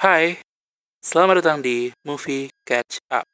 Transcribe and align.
Hai, 0.00 0.40
selamat 1.04 1.44
datang 1.44 1.58
di 1.60 1.92
Movie 2.08 2.48
Catch 2.64 3.04
Up. 3.12 3.28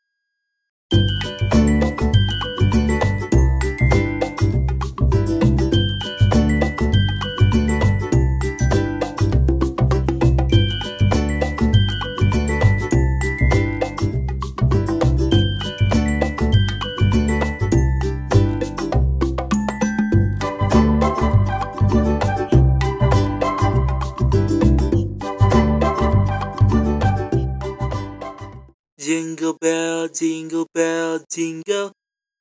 Jingle 29.06 29.54
bell, 29.62 30.10
jingle 30.10 30.66
bell, 30.74 31.22
jingle. 31.30 31.94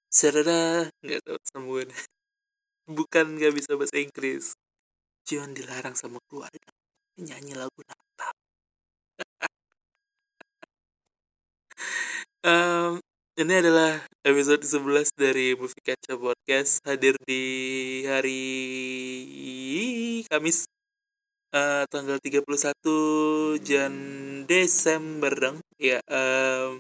Serada, 0.09 0.89
nggak 1.05 1.21
tahu 1.21 1.37
sambungan. 1.45 1.93
Bukan 2.89 3.37
nggak 3.37 3.53
bisa 3.53 3.77
bahasa 3.77 4.01
Inggris. 4.01 4.57
Jangan 5.29 5.53
dilarang 5.53 5.93
sama 5.93 6.17
keluarga 6.25 6.73
nyanyi 7.21 7.53
lagu 7.53 7.85
Natal. 7.85 8.33
Em, 12.49 12.97
ini 13.37 13.53
adalah 13.61 14.01
episode 14.25 14.65
11 14.65 15.13
dari 15.13 15.53
Movie 15.53 15.85
Kaca 15.85 16.17
Podcast 16.17 16.81
hadir 16.81 17.13
di 17.29 17.45
hari 18.09 18.41
Kamis 20.25 20.65
eh, 21.53 21.85
tanggal 21.93 22.17
31 22.17 23.61
Jan 23.61 24.24
Desember 24.45 25.33
dong. 25.33 25.57
Ya, 25.81 25.99
em, 26.07 26.79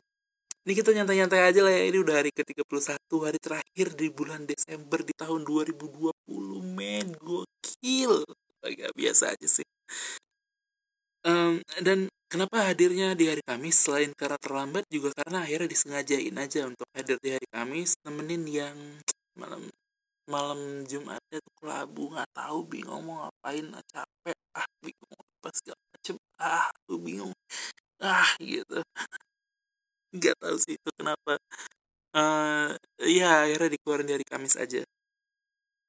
ini 0.65 0.73
kita 0.73 0.93
nyantai-nyantai 0.93 1.41
aja 1.51 1.61
lah 1.65 1.73
ya. 1.73 1.83
Ini 1.89 1.97
udah 2.01 2.15
hari 2.21 2.31
ke-31, 2.33 2.97
hari 3.21 3.39
terakhir 3.41 3.87
di 3.97 4.07
bulan 4.09 4.45
Desember 4.49 5.01
di 5.01 5.13
tahun 5.13 5.41
2020, 5.45 6.61
men. 6.61 7.13
Gokil. 7.17 8.25
Agak 8.65 8.91
biasa 8.97 9.33
aja 9.37 9.47
sih. 9.49 9.67
Em, 11.25 11.61
dan 11.81 12.05
kenapa 12.29 12.69
hadirnya 12.69 13.17
di 13.17 13.25
hari 13.25 13.41
Kamis 13.41 13.81
selain 13.81 14.13
karena 14.13 14.37
terlambat 14.37 14.85
juga 14.93 15.09
karena 15.13 15.41
akhirnya 15.41 15.69
disengajain 15.69 16.35
aja 16.37 16.69
untuk 16.69 16.85
hadir 16.93 17.17
di 17.17 17.33
hari 17.33 17.47
Kamis 17.49 17.97
nemenin 18.05 18.45
yang 18.45 18.77
malam 19.33 19.65
malam 20.25 20.85
Jumatnya 20.89 21.37
tuh 21.41 21.55
kelabu 21.61 22.13
nggak 22.13 22.29
tahu 22.33 22.59
bingung 22.65 23.05
mau 23.05 23.29
ngapain 23.29 23.65
capek 23.89 24.37
ah 24.57 24.69
bingung 24.81 25.17
apa 25.17 25.49
segala 25.53 25.84
macem 26.05 26.21
ah 26.37 26.69
tuh 26.85 27.01
bingung. 27.01 27.33
Ah 27.97 28.29
gitu. 28.37 28.77
Nggak 30.13 30.35
tahu 30.37 30.57
sih 30.61 30.77
itu 30.77 30.89
kenapa. 30.93 31.41
Eh 32.13 32.69
ya 33.17 33.49
akhirnya 33.49 33.73
dikeluarin 33.73 34.05
dari 34.13 34.21
Kamis 34.21 34.53
aja. 34.53 34.85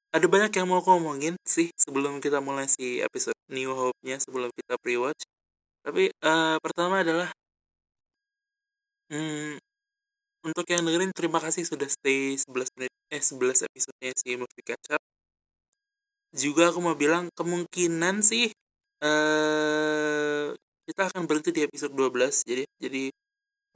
Ada 0.09 0.25
banyak 0.25 0.49
yang 0.57 0.65
mau 0.65 0.81
aku 0.81 0.89
ngomongin 0.97 1.37
sih 1.45 1.69
sebelum 1.77 2.17
kita 2.17 2.41
mulai 2.41 2.65
si 2.65 2.97
episode 2.97 3.37
New 3.53 3.69
Hope-nya 3.77 4.17
sebelum 4.17 4.49
kita 4.57 4.73
pre-watch. 4.81 5.21
Tapi 5.85 6.09
eh, 6.09 6.57
pertama 6.65 7.05
adalah 7.05 7.29
hmm, 9.13 9.61
untuk 10.49 10.65
yang 10.65 10.81
dengerin 10.81 11.13
terima 11.13 11.37
kasih 11.37 11.61
sudah 11.69 11.85
stay 11.85 12.33
11 12.33 12.73
menit 12.81 12.93
eh 13.13 13.21
11 13.21 13.69
episode-nya 13.69 14.11
si 14.17 14.33
Catch 14.65 14.97
Up 14.97 15.03
juga 16.35 16.73
aku 16.73 16.79
mau 16.83 16.95
bilang 16.97 17.31
kemungkinan 17.37 18.19
sih 18.25 18.51
eh 19.03 20.47
kita 20.87 21.01
akan 21.11 21.27
berhenti 21.29 21.51
di 21.53 21.61
episode 21.67 21.93
12 21.93 22.47
jadi 22.47 22.63
jadi 22.81 23.03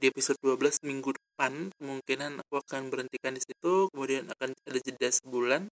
di 0.02 0.10
episode 0.10 0.34
12 0.42 0.82
minggu 0.82 1.14
depan 1.14 1.70
kemungkinan 1.78 2.42
aku 2.42 2.58
akan 2.58 2.90
berhentikan 2.90 3.38
di 3.38 3.42
situ 3.46 3.86
kemudian 3.94 4.26
akan 4.34 4.50
ada 4.66 4.78
jeda 4.82 5.08
sebulan. 5.14 5.70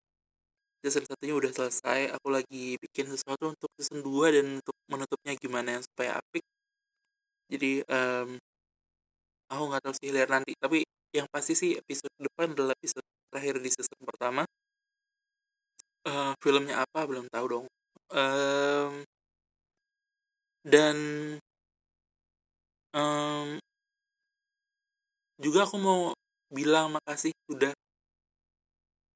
Season 0.83 1.07
satunya 1.07 1.31
udah 1.31 1.51
selesai 1.55 2.11
aku 2.11 2.27
lagi 2.27 2.75
bikin 2.75 3.07
sesuatu 3.07 3.55
untuk 3.55 3.71
season 3.79 4.03
2 4.03 4.35
dan 4.35 4.45
untuk 4.59 4.75
menutupnya 4.91 5.31
gimana 5.39 5.79
supaya 5.79 6.19
apik. 6.19 6.43
Jadi 7.47 7.87
em, 7.87 8.29
aku 9.47 9.63
nggak 9.71 9.81
tahu 9.87 9.93
sih 9.95 10.11
lihat 10.11 10.29
nanti. 10.31 10.51
Tapi 10.59 10.83
yang 11.15 11.27
pasti 11.31 11.55
sih 11.55 11.71
episode 11.79 12.11
depan 12.19 12.51
adalah 12.51 12.75
episode 12.75 13.07
terakhir 13.31 13.55
di 13.63 13.69
season 13.71 13.99
pertama. 14.03 14.43
Eh, 16.07 16.33
filmnya 16.43 16.83
apa? 16.83 16.99
Belum 17.07 17.25
tahu 17.31 17.45
dong. 17.47 17.65
Em, 18.11 19.03
dan 20.67 20.97
em, 22.93 23.59
juga 25.39 25.63
aku 25.63 25.77
mau 25.79 26.01
bilang 26.51 26.91
makasih 26.95 27.31
sudah 27.47 27.71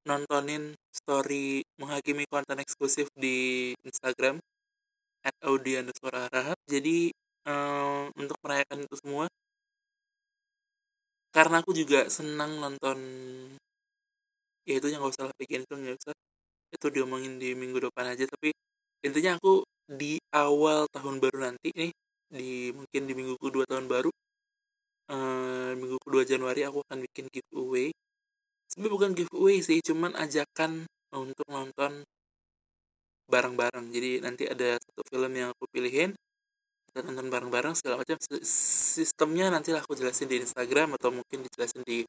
nontonin 0.07 0.73
story 0.89 1.61
menghakimi 1.77 2.25
konten 2.31 2.57
eksklusif 2.63 3.07
di 3.13 3.71
Instagram 3.85 4.39
at 5.27 5.35
Audi 5.45 5.77
underscore 5.77 6.17
Harahap. 6.17 6.57
Jadi 6.69 7.11
em, 7.45 8.03
untuk 8.15 8.37
merayakan 8.43 8.85
itu 8.87 8.95
semua 9.03 9.25
karena 11.31 11.63
aku 11.63 11.71
juga 11.71 12.11
senang 12.11 12.59
nonton 12.59 12.97
ya 14.67 14.77
itu 14.77 14.87
yang 14.91 15.01
gak 15.03 15.13
usah 15.15 15.25
lah 15.31 15.35
bikin 15.39 15.63
itu 15.65 15.73
nggak 15.73 15.97
usah 15.97 16.13
itu 16.75 16.87
diomongin 16.93 17.39
di 17.41 17.55
minggu 17.57 17.79
depan 17.89 18.13
aja 18.13 18.27
tapi 18.29 18.53
intinya 19.01 19.39
aku 19.39 19.63
di 19.87 20.17
awal 20.33 20.87
tahun 20.91 21.21
baru 21.23 21.37
nanti 21.51 21.69
nih 21.73 21.91
di 22.31 22.71
mungkin 22.71 23.01
di 23.09 23.13
minggu 23.17 23.35
kedua 23.41 23.67
tahun 23.67 23.85
baru 23.91 24.09
eh, 25.11 25.71
minggu 25.75 25.97
kedua 26.03 26.23
Januari 26.23 26.61
aku 26.67 26.79
akan 26.87 27.03
bikin 27.05 27.25
giveaway. 27.31 27.91
Sebenarnya 28.71 28.93
bukan 28.95 29.11
giveaway 29.17 29.57
sih 29.59 29.79
cuman 29.83 30.15
ajakan 30.15 30.87
untuk 31.11 31.47
nonton 31.51 32.07
bareng-bareng. 33.27 33.91
Jadi 33.91 34.11
nanti 34.23 34.43
ada 34.47 34.79
satu 34.79 35.01
film 35.07 35.31
yang 35.35 35.51
aku 35.55 35.67
pilihin 35.71 36.15
kita 36.91 37.07
nonton 37.07 37.27
bareng-bareng 37.31 37.75
segala 37.79 38.03
macam. 38.03 38.19
Si- 38.19 38.43
sistemnya 38.99 39.47
nanti 39.47 39.71
aku 39.71 39.95
jelasin 39.95 40.27
di 40.27 40.43
Instagram 40.43 40.99
atau 40.99 41.11
mungkin 41.11 41.43
dijelasin 41.47 41.83
di 41.87 42.03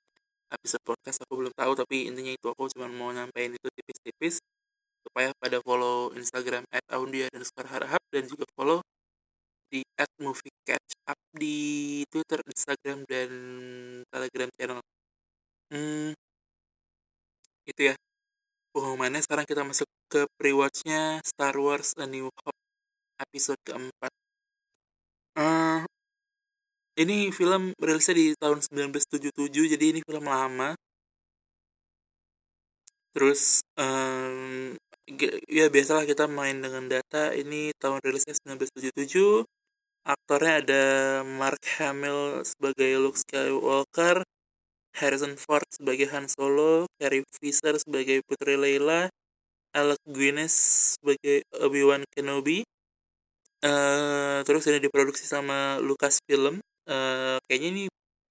episode 0.51 0.83
podcast 0.83 1.23
aku 1.23 1.35
belum 1.39 1.55
tahu. 1.55 1.73
Tapi 1.79 2.11
intinya 2.11 2.33
itu 2.35 2.47
aku 2.51 2.67
cuma 2.75 2.91
mau 2.91 3.11
nyampein 3.15 3.55
itu 3.55 3.69
tipis-tipis 3.75 4.43
supaya 5.03 5.35
pada 5.39 5.59
follow 5.63 6.15
Instagram 6.15 6.67
at 6.93 7.01
Aundia 7.01 7.33
dan 7.33 7.41
Harahap 7.65 8.05
dan 8.13 8.29
juga 8.29 8.45
follow 8.53 8.85
di 9.73 9.81
at 9.97 10.13
movie 10.21 10.53
catch 10.69 10.93
up 11.09 11.17
di 11.33 12.05
Twitter, 12.13 12.45
Instagram 12.45 13.09
dan 13.09 13.31
Telegram 14.13 14.51
channel. 14.53 14.81
Hmm, 15.73 16.13
itu 17.65 17.81
ya 17.89 17.95
pengumumannya. 18.77 19.25
Sekarang 19.25 19.49
kita 19.49 19.65
masuk 19.65 19.89
ke 20.13 20.29
pre-watchnya 20.37 21.25
Star 21.25 21.57
Wars 21.57 21.97
A 21.97 22.05
New 22.05 22.29
Hope 22.29 22.61
episode 23.17 23.57
keempat. 23.65 24.13
Eh, 25.41 25.81
ini 27.01 27.33
film 27.33 27.73
rilisnya 27.81 28.13
di 28.13 28.27
tahun 28.37 28.61
1977 28.61 29.65
jadi 29.73 29.85
ini 29.97 30.01
film 30.05 30.29
lama. 30.29 30.77
Terus 33.17 33.65
ge- 33.77 34.77
ya 35.51 35.67
biasalah 35.67 36.05
kita 36.07 36.31
main 36.31 36.63
dengan 36.63 36.87
data. 36.87 37.35
Ini 37.35 37.75
tahun 37.79 37.99
rilisnya 38.05 38.35
1977. 38.39 39.43
Aktornya 40.03 40.55
ada 40.63 40.85
Mark 41.23 41.63
Hamill 41.79 42.43
sebagai 42.43 42.99
Luke 42.99 43.19
Skywalker, 43.19 44.27
Harrison 44.99 45.39
Ford 45.39 45.67
sebagai 45.71 46.11
Han 46.11 46.27
Solo, 46.27 46.91
Carrie 46.99 47.23
Fisher 47.31 47.79
sebagai 47.79 48.19
Putri 48.27 48.59
Leila, 48.59 49.07
Alec 49.75 50.03
Guinness 50.07 50.55
sebagai 50.99 51.47
Obi-Wan 51.63 52.05
Kenobi. 52.15 52.63
eh 53.63 54.39
terus 54.47 54.67
ini 54.67 54.79
diproduksi 54.83 55.25
sama 55.27 55.79
Lucasfilm. 55.79 56.59
eh 56.91 57.39
kayaknya 57.47 57.69
ini 57.75 57.85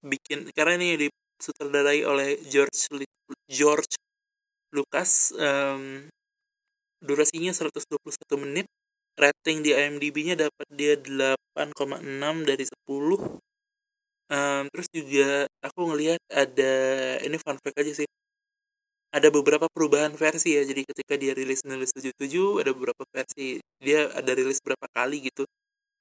bikin 0.04 0.52
karena 0.52 0.76
ini 0.76 1.08
disutradarai 1.08 2.04
oleh 2.04 2.36
George 2.52 2.76
George 3.48 3.96
Lucas. 4.76 5.32
em, 5.40 6.08
durasinya 7.02 7.52
121 7.52 8.38
menit. 8.40 8.66
Rating 9.12 9.60
di 9.60 9.76
IMDb-nya 9.76 10.34
dapat 10.48 10.66
dia 10.72 10.96
8,6 10.96 12.48
dari 12.48 12.64
10. 12.64 13.20
Em, 14.32 14.64
terus 14.72 14.88
juga 14.88 15.44
aku 15.60 15.80
ngelihat 15.92 16.20
ada 16.32 16.72
ini 17.20 17.36
fun 17.36 17.58
fact 17.60 17.76
aja 17.76 17.92
sih. 18.02 18.08
Ada 19.12 19.28
beberapa 19.28 19.68
perubahan 19.68 20.16
versi 20.16 20.56
ya. 20.56 20.64
Jadi 20.64 20.88
ketika 20.88 21.14
dia 21.20 21.36
rilis 21.36 21.60
1977 21.60 22.64
ada 22.64 22.72
beberapa 22.72 23.04
versi. 23.12 23.60
Dia 23.76 24.08
ada 24.16 24.32
rilis 24.32 24.58
berapa 24.64 24.86
kali 24.88 25.28
gitu. 25.28 25.44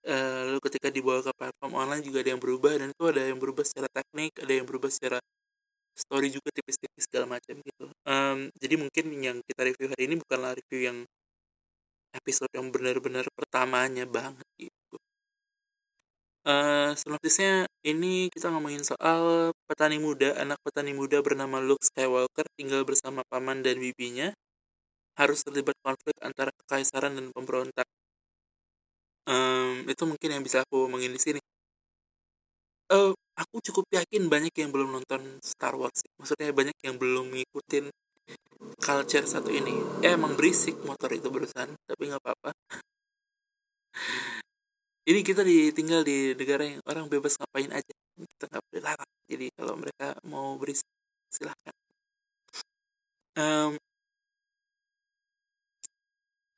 Eh, 0.02 0.42
lalu 0.50 0.60
ketika 0.66 0.90
dibawa 0.90 1.22
ke 1.22 1.30
platform 1.38 1.74
online 1.78 2.02
juga 2.02 2.26
ada 2.26 2.34
yang 2.34 2.42
berubah 2.42 2.74
dan 2.74 2.90
itu 2.90 3.04
ada 3.06 3.22
yang 3.22 3.38
berubah 3.38 3.62
secara 3.62 3.86
teknik, 3.94 4.34
ada 4.42 4.54
yang 4.58 4.66
berubah 4.66 4.90
secara 4.90 5.22
story 6.02 6.28
juga 6.34 6.50
tipis-tipis 6.50 7.06
segala 7.06 7.26
macam 7.38 7.56
gitu. 7.62 7.86
Em, 8.10 8.50
jadi 8.58 8.76
mungkin 8.82 9.06
yang 9.22 9.38
kita 9.46 9.62
review 9.70 9.88
hari 9.94 10.04
ini 10.10 10.16
bukanlah 10.22 10.52
review 10.58 10.82
yang 10.90 10.98
episode 12.20 12.52
yang 12.58 12.68
benar-benar 12.74 13.26
pertamanya 13.32 14.04
banget 14.08 14.48
gitu. 14.60 14.98
uh, 16.48 16.92
sinopsisnya 16.98 17.70
ini 17.86 18.28
kita 18.34 18.50
ngomongin 18.54 18.84
soal 18.86 19.54
petani 19.70 19.98
muda 20.02 20.36
anak 20.42 20.58
petani 20.66 20.92
muda 20.98 21.22
bernama 21.22 21.58
Luke 21.62 21.84
Skywalker 21.86 22.46
tinggal 22.58 22.82
bersama 22.84 23.22
paman 23.30 23.62
dan 23.66 23.78
bibinya 23.80 24.34
harus 25.20 25.44
terlibat 25.46 25.76
konflik 25.86 26.16
antara 26.24 26.52
kekaisaran 26.64 27.14
dan 27.18 27.30
pemberontak 27.36 27.88
um, 29.28 29.86
itu 29.86 30.04
mungkin 30.08 30.30
yang 30.40 30.44
bisa 30.44 30.64
aku 30.66 30.88
omongin 30.88 31.14
di 31.14 31.22
sini 31.22 31.40
uh, 32.92 33.14
aku 33.42 33.58
cukup 33.66 33.86
yakin 33.90 34.30
banyak 34.30 34.54
yang 34.54 34.70
belum 34.70 34.94
nonton 34.94 35.42
Star 35.42 35.74
Wars 35.74 36.06
maksudnya 36.22 36.54
banyak 36.54 36.78
yang 36.86 36.96
belum 37.02 37.34
ngikutin 37.34 37.90
culture 38.78 39.26
satu 39.26 39.50
ini. 39.50 39.74
Ya 40.06 40.14
emang 40.18 40.38
berisik 40.38 40.78
motor 40.86 41.10
itu 41.14 41.30
barusan 41.34 41.74
tapi 41.86 42.10
nggak 42.10 42.22
apa-apa. 42.22 42.52
Ini 45.10 45.26
kita 45.26 45.42
ditinggal 45.42 46.06
di 46.06 46.38
negara 46.38 46.62
yang 46.62 46.82
orang 46.86 47.10
bebas 47.10 47.34
ngapain 47.42 47.74
aja. 47.74 47.94
Kita 48.22 48.46
nggak 48.46 48.64
boleh 48.70 48.82
larang. 48.86 49.12
Jadi 49.26 49.46
kalau 49.58 49.74
mereka 49.74 50.08
mau 50.30 50.54
berisik 50.62 50.86
silahkan. 51.34 51.74
Um, 53.34 53.74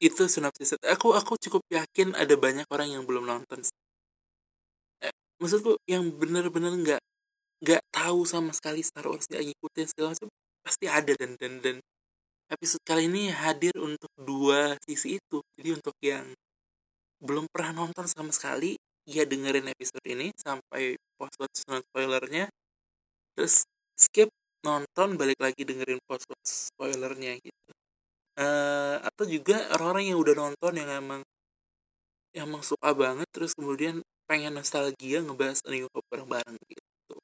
itu 0.03 0.27
sinopsis. 0.27 0.75
Aku 0.83 1.15
aku 1.15 1.39
cukup 1.39 1.63
yakin 1.71 2.11
ada 2.19 2.35
banyak 2.35 2.67
orang 2.67 2.91
yang 2.91 3.07
belum 3.07 3.23
nonton 3.23 3.63
maksudku 5.43 5.75
yang 5.83 6.07
bener-bener 6.15 6.71
nggak 6.71 7.01
nggak 7.59 7.83
tahu 7.91 8.23
sama 8.23 8.55
sekali 8.55 8.79
Star 8.79 9.03
Wars 9.11 9.27
nggak 9.27 9.43
ngikutin 9.43 9.87
segala 9.91 10.15
macam 10.15 10.27
pasti 10.63 10.85
ada. 10.87 11.11
Dan 11.19 11.35
dan 11.35 11.59
dan 11.59 11.75
episode 12.47 12.83
kali 12.87 13.11
ini 13.11 13.27
hadir 13.27 13.75
untuk 13.75 14.07
dua 14.15 14.79
sisi 14.87 15.19
itu. 15.19 15.43
Jadi 15.59 15.69
untuk 15.75 15.95
yang 15.99 16.31
belum 17.19 17.51
pernah 17.51 17.83
nonton 17.83 18.07
sama 18.07 18.31
sekali 18.31 18.79
ya 19.03 19.27
dengerin 19.27 19.67
episode 19.67 20.03
ini 20.07 20.31
sampai 20.39 20.95
post 21.19 21.35
spoilernya. 21.59 22.47
Terus 23.35 23.67
skip 23.99 24.31
nonton 24.63 25.19
balik 25.19 25.39
lagi 25.43 25.67
dengerin 25.67 25.99
post 26.07 26.31
spoilernya 26.47 27.35
gitu. 27.43 27.71
Uh, 28.33 28.97
atau 29.03 29.29
juga 29.29 29.69
orang-orang 29.77 30.09
yang 30.09 30.17
udah 30.17 30.33
nonton 30.33 30.73
yang 30.73 30.89
emang 30.89 31.21
yang 32.33 32.49
emang 32.49 32.65
suka 32.65 32.89
banget 32.97 33.29
terus 33.29 33.53
kemudian 33.53 34.01
pengen 34.33 34.57
nostalgia 34.57 35.21
ngebahas 35.21 35.61
New 35.69 35.85
Hope 35.93 36.09
bareng-bareng 36.09 36.57
gitu. 36.65 37.15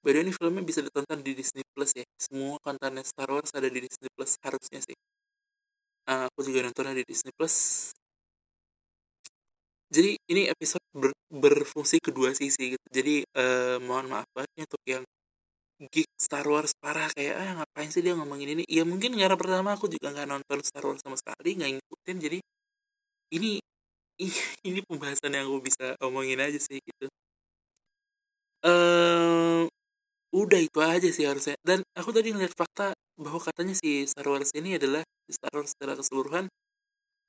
By 0.00 0.16
the 0.16 0.24
way, 0.24 0.24
ini 0.24 0.32
filmnya 0.32 0.64
bisa 0.64 0.80
ditonton 0.80 1.20
di 1.20 1.36
Disney 1.36 1.60
Plus 1.76 1.92
ya. 1.92 2.08
Semua 2.16 2.56
kontennya 2.64 3.04
Star 3.04 3.28
Wars 3.28 3.52
ada 3.52 3.68
di 3.68 3.84
Disney 3.84 4.08
Plus 4.16 4.40
harusnya 4.40 4.80
sih. 4.80 4.96
Uh, 6.08 6.24
aku 6.32 6.40
juga 6.48 6.64
nontonnya 6.64 6.96
di 6.96 7.04
Disney 7.04 7.36
Plus. 7.36 7.92
Jadi 9.92 10.16
ini 10.32 10.48
episode 10.48 10.80
ber, 10.96 11.12
berfungsi 11.28 12.00
kedua 12.00 12.32
sisi 12.32 12.80
gitu. 12.80 12.86
Jadi 12.88 13.20
uh, 13.36 13.76
mohon 13.84 14.08
maaf 14.08 14.24
banget 14.32 14.72
untuk 14.72 14.80
yang 14.88 15.04
geek 15.92 16.08
Star 16.16 16.48
Wars 16.48 16.72
parah 16.80 17.12
kayak 17.12 17.36
ah 17.36 17.50
ngapain 17.60 17.92
sih 17.92 18.00
dia 18.00 18.16
ngomongin 18.16 18.56
ini 18.56 18.64
ya 18.64 18.88
mungkin 18.88 19.12
karena 19.12 19.36
pertama 19.36 19.76
aku 19.76 19.92
juga 19.92 20.08
nggak 20.08 20.24
nonton 20.24 20.64
Star 20.64 20.80
Wars 20.88 21.04
sama 21.04 21.20
sekali 21.20 21.60
nggak 21.60 21.76
ngikutin 21.76 22.16
jadi 22.16 22.38
ini 23.36 23.60
ini 24.68 24.80
pembahasan 24.84 25.32
yang 25.32 25.48
aku 25.48 25.60
bisa 25.64 25.96
omongin 26.00 26.40
aja 26.40 26.56
sih 26.56 26.80
gitu. 26.80 27.06
Uh, 28.64 29.68
udah 30.34 30.60
itu 30.60 30.80
aja 30.80 31.08
sih 31.12 31.24
harusnya. 31.28 31.54
Dan 31.62 31.84
aku 31.94 32.10
tadi 32.10 32.32
ngeliat 32.32 32.56
fakta 32.56 32.96
bahwa 33.16 33.40
katanya 33.40 33.74
si 33.76 34.04
Star 34.08 34.28
Wars 34.28 34.52
ini 34.56 34.76
adalah 34.76 35.04
Star 35.28 35.52
Wars 35.56 35.72
secara 35.72 35.96
keseluruhan 35.96 36.48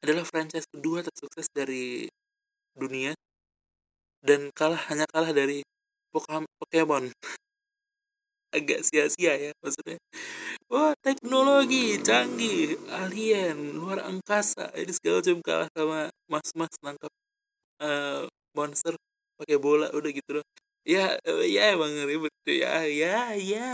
adalah 0.03 0.23
franchise 0.27 0.67
kedua 0.69 1.01
tersukses 1.01 1.49
dari 1.49 2.05
dunia 2.77 3.17
dan 4.21 4.53
kalah 4.53 4.77
hanya 4.93 5.09
kalah 5.09 5.33
dari 5.33 5.65
Pokemon 6.13 7.09
agak 8.53 8.83
sia-sia 8.87 9.33
ya 9.35 9.51
maksudnya. 9.63 9.97
Wah 10.71 10.93
teknologi 10.99 11.99
canggih 12.03 12.75
alien 12.91 13.75
luar 13.79 14.03
angkasa. 14.03 14.71
Ini 14.75 14.91
segala 14.91 15.23
macam 15.23 15.39
kalah 15.43 15.69
sama 15.71 15.99
mas-mas 16.27 16.73
nangkap 16.83 17.11
uh, 17.81 18.27
monster 18.57 18.93
pakai 19.37 19.57
bola 19.61 19.87
udah 19.93 20.11
gitu 20.11 20.41
loh 20.41 20.45
ya 20.87 21.19
uh, 21.27 21.43
ya 21.43 21.75
emang 21.75 21.91
ribet 22.07 22.31
ya 22.47 22.87
ya 22.87 23.35
ya 23.35 23.67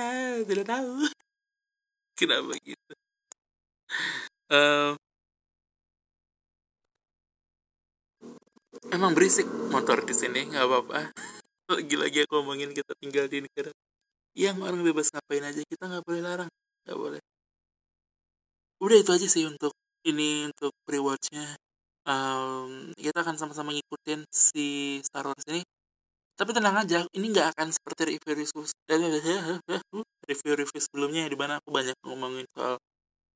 tidak 0.49 0.65
tahu. 0.65 1.05
Kenapa 2.19 2.57
gitu? 2.65 2.93
Uh, 4.49 4.97
emang 8.89 9.13
berisik 9.13 9.45
motor 9.69 10.01
di 10.01 10.13
sini 10.17 10.49
nggak 10.49 10.65
apa-apa. 10.65 11.13
Lagi-lagi 11.73 12.25
aku 12.25 12.41
ngomongin 12.41 12.73
kita 12.73 12.91
tinggal 12.97 13.29
di 13.29 13.45
negara 13.45 13.69
yang 14.33 14.57
orang 14.62 14.81
bebas 14.81 15.13
ngapain 15.13 15.45
aja 15.45 15.62
kita 15.62 15.83
nggak 15.89 16.03
boleh 16.06 16.21
larang 16.25 16.51
nggak 16.85 16.97
boleh. 16.97 17.21
Udah 18.81 18.97
itu 19.00 19.12
aja 19.13 19.27
sih 19.30 19.45
untuk 19.47 19.71
ini 20.03 20.50
untuk 20.51 20.74
rewatchnya 20.89 21.56
um, 22.07 22.91
kita 23.00 23.24
akan 23.24 23.35
sama-sama 23.39 23.71
ngikutin 23.71 24.27
si 24.27 25.00
Star 25.06 25.25
Wars 25.27 25.45
ini. 25.47 25.63
Tapi 26.33 26.50
tenang 26.50 26.75
aja 26.81 27.06
ini 27.13 27.25
nggak 27.30 27.53
akan 27.53 27.69
seperti 27.69 28.18
review-review 28.18 28.65
review-review 30.30 30.81
sebelumnya 30.81 31.29
di 31.29 31.38
mana 31.38 31.62
aku 31.62 31.69
banyak 31.69 31.94
ngomongin 32.01 32.50
soal 32.57 32.81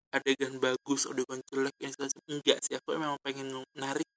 adegan 0.09 0.57
bagus 0.57 1.05
adegan 1.05 1.39
jelek 1.51 1.75
yang 1.83 1.91
segala 1.93 2.09
enggak 2.31 2.57
sih 2.63 2.73
aku 2.79 2.95
memang 2.95 3.19
pengen 3.21 3.53
narik 3.75 4.07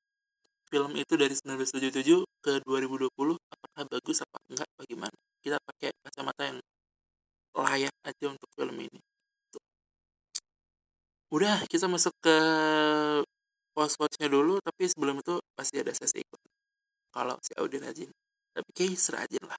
film 0.70 0.94
itu 0.94 1.18
dari 1.18 1.34
1977 1.34 2.24
ke 2.40 2.52
2020 2.62 3.10
apakah 3.36 3.82
bagus 3.90 4.18
apa 4.22 4.38
enggak 4.48 4.68
bagaimana. 4.78 5.16
Kita 5.40 5.58
pakai 5.60 5.90
kacamata 6.04 6.42
yang 6.46 6.58
layak 7.54 7.94
aja 8.06 8.26
untuk 8.30 8.48
film 8.54 8.76
ini 8.78 9.00
udah 11.30 11.62
kita 11.70 11.86
masuk 11.86 12.14
ke 12.18 12.36
post 13.74 13.96
watchnya 14.02 14.26
dulu 14.26 14.58
tapi 14.58 14.90
sebelum 14.90 15.22
itu 15.22 15.38
pasti 15.54 15.78
ada 15.78 15.94
sesi 15.94 16.20
ikut 16.20 16.40
kalau 17.10 17.36
si 17.42 17.52
Audi 17.58 17.78
rajin. 17.82 18.10
Tapi 18.54 18.70
kayak 18.74 18.98
serajin 18.98 19.44
lah. 19.46 19.58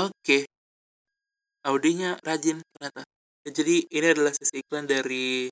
Oke, 0.00 0.46
Audinya 1.60 2.16
rajin 2.24 2.64
ternyata. 2.72 3.04
Jadi 3.44 3.84
ini 3.92 4.06
adalah 4.08 4.32
sesi 4.32 4.64
iklan 4.64 4.88
dari 4.88 5.48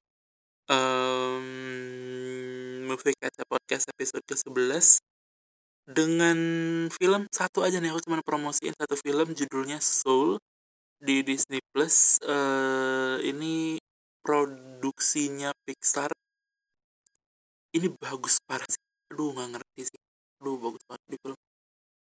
um, 0.69 1.45
Movie 2.89 3.17
Kaca 3.17 3.45
Podcast 3.45 3.93
episode 3.93 4.25
ke-11 4.25 5.05
dengan 5.89 6.39
film 6.93 7.25
satu 7.33 7.65
aja 7.65 7.81
nih 7.81 7.93
aku 7.93 8.05
cuma 8.05 8.21
promosiin 8.21 8.77
satu 8.77 8.93
film 9.01 9.33
judulnya 9.33 9.81
Soul 9.81 10.37
di 11.01 11.25
Disney 11.25 11.61
Plus. 11.73 12.21
Uh, 12.25 13.21
ini 13.25 13.81
produksinya 14.21 15.53
Pixar. 15.65 16.13
Ini 17.73 17.89
bagus 18.01 18.41
parah 18.45 18.69
sih. 18.69 18.85
Aduh 19.13 19.33
nggak 19.33 19.49
ngerti 19.57 19.83
sih. 19.93 20.01
Aduh 20.41 20.57
bagus 20.61 20.83
banget 20.85 21.05
di 21.09 21.17
film. 21.21 21.39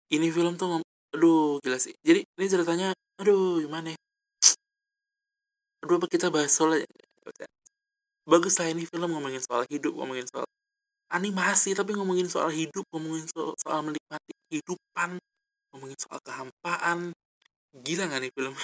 Ini 0.09 0.27
film 0.33 0.57
tuh 0.57 0.81
aduh 1.19 1.59
gila 1.59 1.83
sih. 1.83 1.91
Jadi 2.07 2.23
ini 2.23 2.47
ceritanya 2.47 2.95
aduh 3.19 3.59
gimana 3.59 3.91
ya? 3.91 3.99
Aduh 5.83 5.99
apa 5.99 6.07
kita 6.07 6.31
bahas 6.31 6.55
soal 6.55 6.79
bagus 8.23 8.55
lah 8.63 8.71
ini 8.71 8.87
film 8.87 9.11
ngomongin 9.11 9.43
soal 9.43 9.67
hidup 9.67 9.99
ngomongin 9.99 10.23
soal 10.31 10.47
animasi 11.11 11.75
tapi 11.75 11.99
ngomongin 11.99 12.31
soal 12.31 12.55
hidup 12.55 12.87
ngomongin 12.95 13.27
soal, 13.27 13.59
soal 13.59 13.83
menikmati 13.83 14.31
kehidupan 14.47 15.19
ngomongin 15.75 15.99
soal 15.99 16.23
kehampaan. 16.23 17.11
Gila 17.75 18.07
gak 18.07 18.21
nih 18.23 18.31
film? 18.31 18.55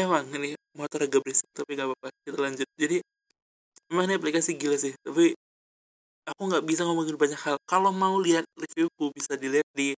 Emang 0.00 0.24
ini 0.32 0.56
motor 0.72 1.04
agak 1.04 1.20
berisik 1.20 1.46
tapi 1.52 1.76
gak 1.76 1.92
apa-apa 1.92 2.08
kita 2.24 2.38
lanjut. 2.40 2.68
Jadi 2.80 3.04
emang 3.92 4.08
ini 4.08 4.16
aplikasi 4.16 4.56
gila 4.56 4.80
sih 4.80 4.96
tapi 5.04 5.36
aku 6.24 6.40
nggak 6.48 6.64
bisa 6.64 6.82
ngomongin 6.88 7.16
banyak 7.20 7.40
hal. 7.44 7.56
Kalau 7.68 7.92
mau 7.92 8.16
lihat 8.20 8.44
reviewku 8.56 9.12
bisa 9.12 9.36
dilihat 9.36 9.68
di 9.76 9.92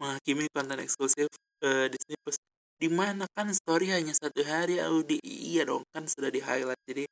menghakimi 0.00 0.46
konten 0.52 0.78
eksklusif 0.84 1.28
uh, 1.64 1.86
Disney 1.88 2.16
Plus. 2.20 2.36
Di 2.76 2.88
mana? 2.92 3.24
Kan 3.32 3.48
story 3.54 3.94
hanya 3.94 4.12
satu 4.12 4.44
hari 4.44 4.78
Audi. 4.82 5.18
Iya 5.24 5.68
dong 5.70 5.86
kan 5.94 6.04
sudah 6.04 6.28
di 6.28 6.44
highlight. 6.44 6.80
Jadi 6.84 7.04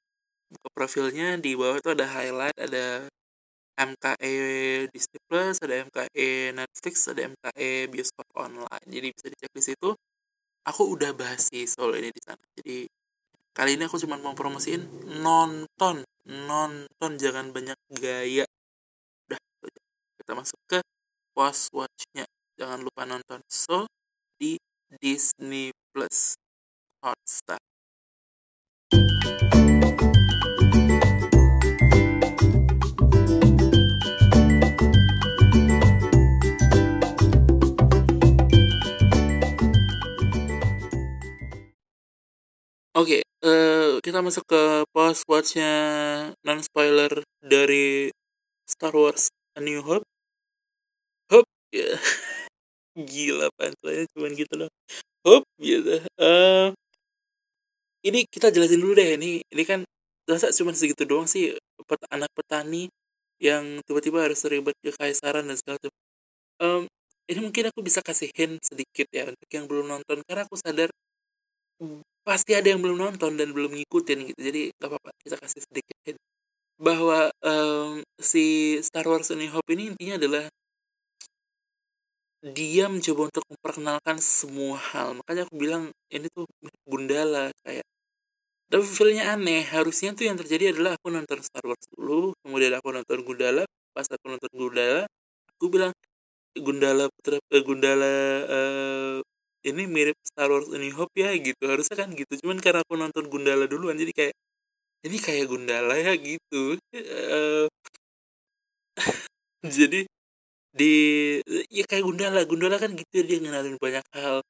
buka 0.53 0.69
profilnya 0.77 1.41
di 1.41 1.57
bawah 1.57 1.81
itu 1.81 1.91
ada 1.97 2.07
highlight 2.13 2.57
ada 2.61 3.09
MKE 3.81 4.37
Disney 4.93 5.21
Plus 5.25 5.57
ada 5.65 5.81
MKE 5.89 6.53
Netflix 6.53 7.09
ada 7.09 7.25
MKE 7.33 7.89
bioskop 7.89 8.29
online. 8.37 8.87
Jadi 8.87 9.09
bisa 9.17 9.27
dicek 9.33 9.53
di 9.57 9.63
situ. 9.65 9.91
Aku 10.69 10.95
udah 10.95 11.11
bahas 11.17 11.49
sih 11.51 11.65
soal 11.67 11.97
ini 11.99 12.13
di 12.13 12.23
sana. 12.23 12.43
Jadi 12.61 12.87
kali 13.57 13.81
ini 13.81 13.89
aku 13.89 13.97
cuma 13.99 14.21
mau 14.21 14.37
promosiin 14.37 14.85
nonton 15.25 16.05
nonton 16.27 17.19
jangan 17.19 17.51
banyak 17.51 17.79
gaya. 17.99 18.47
Udah 19.29 19.41
kita 20.23 20.33
masuk 20.39 20.59
ke 20.71 20.79
post 21.35 21.71
watchnya. 21.75 22.27
Jangan 22.59 22.85
lupa 22.85 23.03
nonton. 23.09 23.41
So 23.51 23.91
di 24.39 24.59
Disney 25.01 25.75
Plus. 25.91 26.39
Hotstar. 27.03 27.59
Oke, 42.93 43.25
uh, 43.43 43.72
kita 44.03 44.19
masuk 44.19 44.43
ke 44.51 44.63
post 44.91 45.23
watchnya 45.31 45.71
non 46.43 46.59
spoiler 46.59 47.23
dari 47.39 48.11
Star 48.67 48.91
Wars 48.99 49.31
A 49.55 49.63
New 49.63 49.79
Hope. 49.79 50.03
Hope, 51.31 51.47
ya. 51.71 51.87
Gila 52.99 53.49
panselnya 53.55 54.11
cuman 54.11 54.35
gitu 54.35 54.55
loh. 54.59 54.71
Hope 55.23 55.47
gitu. 55.63 56.03
Uh, 56.19 56.75
ini 58.03 58.27
kita 58.27 58.51
jelasin 58.51 58.83
dulu 58.83 58.99
deh. 58.99 59.15
Ini 59.15 59.47
ini 59.47 59.63
kan 59.63 59.87
rasa 60.27 60.51
cuma 60.51 60.75
segitu 60.75 61.07
doang 61.07 61.31
sih 61.31 61.55
pet, 61.87 62.03
anak 62.11 62.31
petani 62.35 62.91
yang 63.39 63.79
tiba-tiba 63.87 64.27
harus 64.27 64.43
terlibat 64.43 64.75
ke 64.83 64.91
kaisaran 64.99 65.47
dan 65.47 65.55
segala 65.55 65.79
macam. 65.79 65.93
Um, 66.59 66.83
ini 67.31 67.39
mungkin 67.39 67.71
aku 67.71 67.81
bisa 67.87 68.03
kasih 68.03 68.35
hint 68.35 68.59
sedikit 68.67 69.07
ya 69.15 69.31
untuk 69.31 69.49
yang 69.51 69.71
belum 69.71 69.87
nonton 69.87 70.27
karena 70.27 70.43
aku 70.43 70.59
sadar 70.59 70.91
pasti 72.23 72.55
ada 72.55 72.71
yang 72.71 72.81
belum 72.83 72.99
nonton 72.99 73.35
dan 73.39 73.51
belum 73.51 73.75
ngikutin 73.77 74.19
gitu. 74.33 74.41
Jadi 74.41 74.61
gak 74.79 74.89
apa-apa 74.91 75.11
kita 75.23 75.37
kasih 75.39 75.63
sedikit 75.67 76.17
bahwa 76.79 77.31
um, 77.43 78.03
si 78.19 78.79
Star 78.83 79.07
Wars 79.07 79.31
New 79.31 79.51
Hope 79.51 79.71
ini 79.75 79.95
intinya 79.95 80.19
adalah 80.19 80.45
dia 82.43 82.91
mencoba 82.91 83.31
untuk 83.31 83.45
memperkenalkan 83.47 84.17
semua 84.19 84.75
hal. 84.79 85.15
Makanya 85.15 85.47
aku 85.47 85.55
bilang 85.55 85.83
ini 86.11 86.27
tuh 86.35 86.47
Gundala 86.87 87.55
kayak. 87.63 87.87
Tapi 88.67 88.83
feelnya 88.83 89.37
aneh. 89.37 89.63
Harusnya 89.69 90.11
tuh 90.17 90.27
yang 90.27 90.35
terjadi 90.41 90.75
adalah 90.75 90.99
aku 90.99 91.13
nonton 91.13 91.39
Star 91.45 91.63
Wars 91.63 91.87
dulu 91.95 92.35
kemudian 92.43 92.75
aku 92.75 92.89
nonton 92.91 93.19
Gundala. 93.23 93.63
Pas 93.95 94.07
aku 94.11 94.27
nonton 94.27 94.51
Gundala 94.55 95.07
aku 95.63 95.71
bilang 95.71 95.95
Gundala 96.59 97.07
putra 97.15 97.39
eh, 97.39 97.63
Gundala 97.63 98.13
uh, 98.51 99.19
ini 99.63 99.83
mirip 99.87 100.19
Star 100.27 100.51
Wars 100.51 100.69
New 100.71 100.95
Hope 100.99 101.15
ya 101.15 101.31
gitu. 101.39 101.63
Harusnya 101.71 101.97
kan 102.03 102.11
gitu. 102.15 102.33
Cuman 102.43 102.59
karena 102.59 102.83
aku 102.83 102.95
nonton 102.99 103.25
Gundala 103.31 103.65
duluan 103.71 103.95
jadi 103.99 104.13
kayak 104.15 104.35
ini 105.07 105.19
kayak 105.19 105.47
Gundala 105.51 105.95
ya 105.99 106.13
gitu. 106.19 106.79
Uh, 106.95 107.67
jadi 109.79 110.07
di 110.75 110.95
ya 111.71 111.85
kayak 111.87 112.05
Gundala. 112.07 112.41
Gundala 112.47 112.77
kan 112.83 112.93
gitu 112.99 113.23
dia 113.23 113.39
ngenalin 113.43 113.77
banyak 113.79 114.05
hal. 114.15 114.43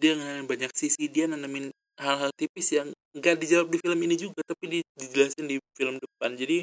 Dia 0.00 0.12
ngenalin 0.16 0.46
banyak 0.48 0.70
sisi. 0.76 1.08
Dia 1.08 1.26
nanamin 1.30 1.72
hal-hal 1.98 2.30
tipis 2.38 2.68
yang 2.76 2.88
nggak 3.16 3.36
dijawab 3.42 3.68
di 3.74 3.78
film 3.82 3.98
ini 4.06 4.14
juga 4.14 4.40
tapi 4.46 4.64
di, 4.70 4.80
dijelasin 5.00 5.46
di 5.48 5.56
film 5.76 5.96
depan. 5.98 6.36
Jadi 6.36 6.62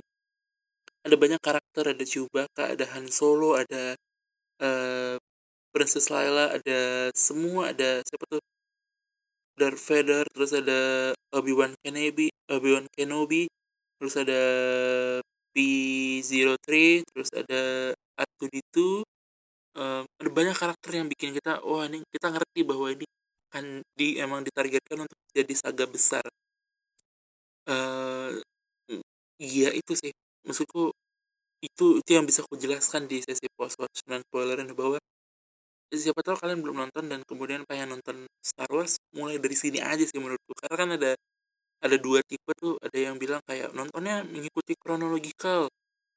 ada 1.06 1.16
banyak 1.18 1.42
karakter. 1.42 1.84
Ada 1.94 2.04
Chewbacca 2.06 2.74
ada 2.74 2.86
Han 2.98 3.10
Solo 3.10 3.58
ada 3.58 3.98
uh, 4.62 5.18
Princess 5.76 6.08
Laila 6.08 6.56
ada 6.56 7.12
semua 7.12 7.76
ada 7.76 8.00
siapa 8.08 8.24
tuh? 8.32 8.40
Darth 9.60 9.84
Vader 9.84 10.24
terus 10.32 10.52
ada 10.56 11.12
Obi 11.36 11.52
Wan 11.52 11.76
Kenobi 11.84 12.32
Obi 12.52 12.70
Wan 12.76 12.88
Kenobi 12.96 13.44
terus 14.00 14.16
ada 14.16 14.42
P03 15.52 16.68
terus 17.08 17.30
ada 17.36 17.92
R2D2 18.16 19.04
um, 19.76 20.04
ada 20.08 20.30
banyak 20.32 20.56
karakter 20.56 20.92
yang 20.96 21.08
bikin 21.12 21.36
kita 21.36 21.60
wah 21.64 21.84
oh, 21.84 21.88
ini 21.88 22.04
kita 22.12 22.32
ngerti 22.32 22.62
bahwa 22.64 22.88
ini 22.92 23.06
kan 23.56 23.66
di 23.96 24.20
emang 24.20 24.44
ditargetkan 24.44 25.08
untuk 25.08 25.20
jadi 25.32 25.54
saga 25.56 25.88
besar. 25.88 26.28
Uh, 27.64 28.36
iya 29.40 29.72
itu 29.72 29.96
sih. 29.96 30.12
Maksudku 30.44 30.92
itu 31.64 31.86
itu 32.04 32.12
yang 32.12 32.28
bisa 32.28 32.44
aku 32.44 32.60
jelaskan 32.60 33.08
di 33.08 33.24
sesi 33.24 33.48
post 33.56 33.80
watch 33.80 34.04
dan 34.04 34.22
spoilerin 34.28 34.70
bahwa 34.76 35.00
siapa 35.94 36.22
tahu 36.26 36.36
kalian 36.40 36.60
belum 36.66 36.78
nonton 36.88 37.06
dan 37.12 37.22
kemudian 37.28 37.62
pengen 37.70 37.98
nonton 37.98 38.26
Star 38.42 38.70
Wars 38.74 38.98
mulai 39.14 39.38
dari 39.38 39.54
sini 39.54 39.80
aja 39.84 40.02
sih 40.02 40.18
menurutku. 40.18 40.54
Karena 40.58 40.76
kan 40.76 40.90
ada 40.98 41.12
ada 41.84 41.98
dua 42.02 42.26
tipe 42.26 42.52
tuh 42.58 42.80
ada 42.82 42.98
yang 42.98 43.20
bilang 43.22 43.42
kayak 43.46 43.72
nontonnya 43.78 44.26
mengikuti 44.26 44.74
kronologikal 44.80 45.70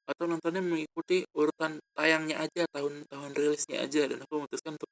atau 0.08 0.24
nontonnya 0.24 0.64
mengikuti 0.64 1.20
urutan 1.36 1.76
tayangnya 1.92 2.40
aja 2.40 2.64
tahun-tahun 2.72 3.30
rilisnya 3.36 3.84
aja. 3.84 4.08
Dan 4.08 4.24
aku 4.24 4.44
memutuskan 4.44 4.80
untuk 4.80 4.90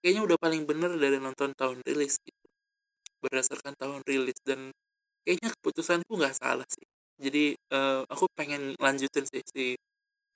kayaknya 0.00 0.22
udah 0.24 0.38
paling 0.40 0.62
bener 0.64 0.96
dari 0.96 1.18
nonton 1.20 1.52
tahun 1.56 1.80
rilis 1.84 2.16
gitu 2.24 2.46
berdasarkan 3.20 3.76
tahun 3.76 4.00
rilis. 4.08 4.38
Dan 4.44 4.72
kayaknya 5.24 5.52
keputusanku 5.60 6.12
nggak 6.16 6.36
salah 6.36 6.66
sih. 6.68 6.86
Jadi 7.20 7.54
uh, 7.72 8.02
aku 8.10 8.26
pengen 8.34 8.74
lanjutin 8.80 9.24
sih 9.28 9.42
si 9.46 9.64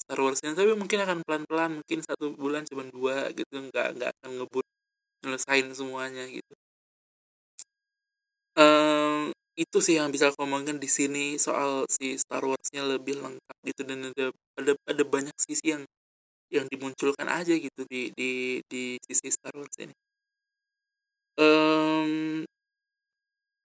Star 0.08 0.24
Warsnya 0.24 0.56
tapi 0.56 0.72
mungkin 0.72 1.04
akan 1.04 1.20
pelan-pelan 1.20 1.70
mungkin 1.84 2.00
satu 2.00 2.32
bulan 2.32 2.64
cuma 2.64 2.88
dua 2.88 3.28
gitu 3.36 3.60
nggak 3.68 4.00
nggak 4.00 4.10
akan 4.16 4.30
ngebut 4.40 4.66
nyelesain 5.20 5.68
semuanya 5.76 6.24
gitu. 6.32 6.54
Um, 8.56 9.30
itu 9.52 9.78
sih 9.84 10.00
yang 10.00 10.08
bisa 10.08 10.32
aku 10.32 10.40
ngomongin 10.48 10.80
di 10.80 10.88
sini 10.88 11.36
soal 11.36 11.84
si 11.92 12.16
Star 12.16 12.40
Warsnya 12.40 12.88
lebih 12.88 13.20
lengkap 13.20 13.56
gitu 13.68 13.84
dan 13.84 14.08
ada 14.08 14.26
ada 14.56 14.72
ada 14.88 15.04
banyak 15.04 15.36
sisi 15.36 15.76
yang 15.76 15.84
yang 16.48 16.64
dimunculkan 16.72 17.28
aja 17.28 17.52
gitu 17.52 17.84
di 17.84 18.08
di 18.16 18.30
di 18.64 18.96
sisi 19.04 19.28
Star 19.28 19.52
Wars 19.52 19.76
ini. 19.76 19.92
Um, 21.38 22.42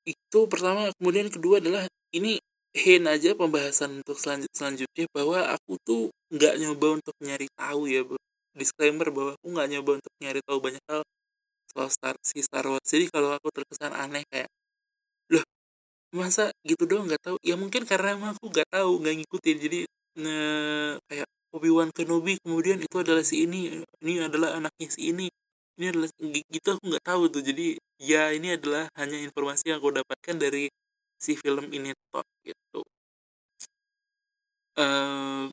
itu 0.04 0.40
pertama 0.52 0.92
kemudian 1.00 1.32
kedua 1.32 1.64
adalah 1.64 1.88
ini 2.12 2.38
hint 2.76 3.06
aja 3.08 3.38
pembahasan 3.38 4.04
untuk 4.04 4.18
selanjut 4.20 4.52
selanjutnya 4.52 5.06
bahwa 5.14 5.48
aku 5.54 5.80
tuh 5.86 6.04
nggak 6.34 6.54
nyoba 6.62 6.88
untuk 6.98 7.16
nyari 7.22 7.48
tahu 7.54 7.82
ya 7.86 8.02
disclaimer 8.58 9.10
bahwa 9.14 9.32
aku 9.38 9.48
nggak 9.54 9.68
nyoba 9.74 9.92
untuk 10.02 10.14
nyari 10.22 10.40
tahu 10.46 10.60
banyak 10.62 10.84
hal 10.90 11.02
soal 11.70 11.90
Star 11.90 12.16
si 12.22 12.40
Star 12.46 12.66
Wars. 12.70 12.86
Jadi 12.86 13.10
kalau 13.10 13.34
aku 13.34 13.50
terkesan 13.54 13.94
aneh 13.94 14.24
kayak 14.30 14.50
loh 15.34 15.46
masa 16.14 16.54
gitu 16.66 16.86
doang 16.90 17.06
nggak 17.10 17.22
tahu? 17.22 17.38
Ya 17.46 17.56
mungkin 17.58 17.84
karena 17.90 18.18
emang 18.18 18.38
aku 18.38 18.50
nggak 18.54 18.70
tahu 18.74 18.92
nggak 19.02 19.16
ngikutin. 19.24 19.58
Jadi 19.62 19.80
nge, 20.22 20.38
kayak 21.10 21.28
Obi 21.54 21.70
Wan 21.74 21.90
Kenobi 21.94 22.34
kemudian 22.42 22.82
itu 22.82 22.96
adalah 22.98 23.22
si 23.26 23.46
ini 23.46 23.82
ini 24.02 24.14
adalah 24.22 24.58
anaknya 24.58 24.90
si 24.90 25.14
ini 25.14 25.30
ini 25.78 25.86
adalah 25.90 26.10
gitu 26.50 26.68
aku 26.78 26.84
nggak 26.94 27.06
tahu 27.06 27.24
tuh. 27.34 27.42
Jadi 27.46 27.78
ya 28.02 28.34
ini 28.34 28.58
adalah 28.58 28.90
hanya 28.98 29.18
informasi 29.22 29.70
yang 29.74 29.78
aku 29.82 29.94
dapatkan 30.02 30.36
dari 30.38 30.70
si 31.18 31.34
film 31.38 31.70
ini 31.74 31.94
toh 32.14 32.26
gitu. 32.46 32.82
Uh, 34.74 35.53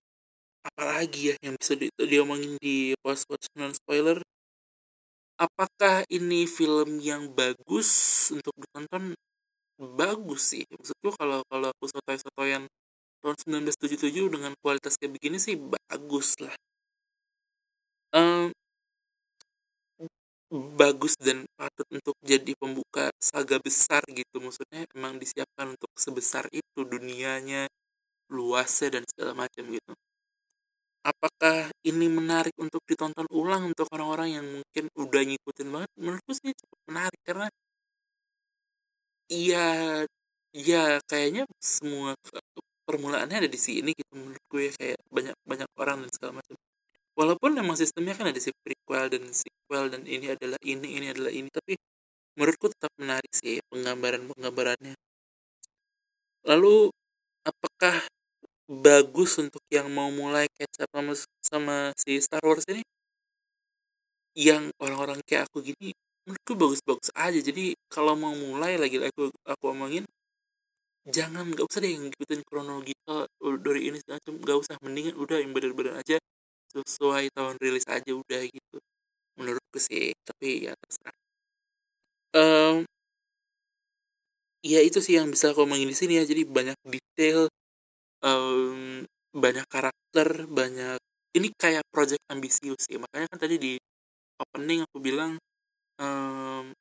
apalagi 1.01 1.33
ya 1.33 1.35
yang 1.41 1.57
bisa 1.57 1.73
di, 1.81 1.89
diomongin 1.97 2.61
di 2.61 2.93
post 3.01 3.25
watch 3.33 3.49
non 3.57 3.73
spoiler. 3.73 4.21
Apakah 5.41 6.05
ini 6.13 6.45
film 6.45 7.01
yang 7.01 7.33
bagus 7.33 7.89
untuk 8.29 8.53
ditonton? 8.61 9.17
Bagus 9.81 10.53
sih. 10.53 10.69
Maksudku 10.69 11.17
kalau 11.17 11.41
kalau 11.49 11.73
aku 11.73 11.89
sotoy-sotoyan 11.89 12.69
tahun 13.25 13.65
1977 13.65 14.29
dengan 14.29 14.53
kualitas 14.61 15.01
kayak 15.01 15.17
begini 15.17 15.41
sih 15.41 15.57
bagus 15.57 16.37
lah. 16.37 16.53
Um, 18.13 18.53
bagus 20.77 21.17
dan 21.17 21.49
patut 21.57 21.89
untuk 21.89 22.13
jadi 22.21 22.53
pembuka 22.61 23.09
saga 23.17 23.57
besar 23.57 24.05
gitu. 24.13 24.37
Maksudnya 24.37 24.85
emang 24.93 25.17
disiapkan 25.17 25.73
untuk 25.73 25.89
sebesar 25.97 26.45
itu 26.53 26.85
dunianya 26.85 27.73
luasnya 28.29 29.01
dan 29.01 29.09
segala 29.09 29.33
macam 29.33 29.65
gitu 29.65 29.97
apakah 31.05 31.73
ini 31.87 32.07
menarik 32.13 32.55
untuk 32.61 32.83
ditonton 32.89 33.27
ulang 33.33 33.71
untuk 33.71 33.87
orang-orang 33.95 34.29
yang 34.37 34.47
mungkin 34.47 34.85
udah 34.97 35.23
ngikutin 35.29 35.69
banget? 35.75 35.91
Menurutku 36.01 36.33
sih 36.37 36.53
cukup 36.57 36.79
menarik 36.89 37.21
karena 37.27 37.47
iya 39.31 39.59
ya 40.55 40.99
kayaknya 41.11 41.43
semua 41.63 42.11
permulaannya 42.89 43.37
ada 43.47 43.51
di 43.51 43.61
sini 43.61 43.91
gitu 43.95 44.13
menurut 44.19 44.43
gue 44.51 44.63
ya 44.69 44.73
kayak 44.81 44.99
banyak 45.15 45.37
banyak 45.51 45.69
orang 45.79 45.97
dan 46.07 46.11
segala 46.17 46.33
macam. 46.43 46.57
Walaupun 47.19 47.51
memang 47.61 47.77
sistemnya 47.79 48.15
kan 48.19 48.27
ada 48.33 48.41
si 48.43 48.51
prequel 48.65 49.07
dan 49.13 49.25
sequel 49.35 49.85
dan 49.93 50.03
ini 50.09 50.27
adalah 50.35 50.59
ini 50.65 50.89
ini 50.99 51.07
adalah 51.15 51.33
ini 51.33 51.49
tapi 51.53 51.75
menurutku 52.39 52.67
tetap 52.73 52.93
menarik 52.99 53.33
sih 53.35 53.61
penggambaran 53.71 54.25
penggambarannya 54.31 54.95
lalu 56.49 56.89
apakah 57.45 58.01
bagus 58.71 59.35
untuk 59.43 59.59
yang 59.67 59.91
mau 59.91 60.15
mulai 60.15 60.47
catch 60.55 60.87
up 60.87 60.91
sama, 60.95 61.15
sama 61.43 61.77
si 61.99 62.23
Star 62.23 62.39
Wars 62.47 62.63
ini. 62.71 62.87
Yang 64.39 64.71
orang-orang 64.79 65.19
kayak 65.27 65.51
aku 65.51 65.59
gini 65.67 65.91
menurutku 66.23 66.55
bagus-bagus 66.55 67.11
aja. 67.19 67.41
Jadi 67.43 67.75
kalau 67.91 68.15
mau 68.15 68.31
mulai 68.31 68.79
lagi 68.79 69.03
aku 69.03 69.35
aku 69.43 69.65
omongin 69.75 70.07
jangan 71.11 71.51
nggak 71.51 71.67
usah 71.67 71.83
deh 71.83 71.91
ngikutin 71.91 72.41
kronologi 72.47 72.95
eh, 72.95 73.27
dari 73.59 73.91
ini 73.91 73.99
macam. 74.07 74.39
Nggak 74.39 74.59
usah 74.63 74.75
mendingan 74.87 75.15
udah 75.19 75.37
yang 75.43 75.51
bener-bener 75.51 75.99
aja 75.99 76.17
sesuai 76.71 77.35
tahun 77.35 77.59
rilis 77.59 77.87
aja 77.91 78.13
udah 78.15 78.43
gitu. 78.47 78.79
Menurutku 79.35 79.79
sih 79.83 80.15
tapi 80.23 80.71
ya 80.71 80.79
terserah. 80.79 81.17
Um, 82.31 82.87
ya 84.63 84.79
itu 84.87 85.03
sih 85.03 85.19
yang 85.19 85.27
bisa 85.35 85.51
aku 85.51 85.67
omongin 85.67 85.91
di 85.91 85.97
sini 85.99 86.23
ya. 86.23 86.25
Jadi 86.25 86.47
banyak 86.47 86.79
detail 86.87 87.51
um, 88.25 89.05
banyak 89.31 89.67
karakter 89.71 90.29
banyak 90.51 90.99
ini 91.39 91.55
kayak 91.55 91.87
project 91.95 92.23
ambisius 92.27 92.91
ya 92.91 92.99
makanya 92.99 93.27
kan 93.31 93.39
tadi 93.39 93.57
di 93.57 93.73
opening 94.41 94.83
aku 94.83 94.99
bilang 94.99 95.39
um, 96.01 96.73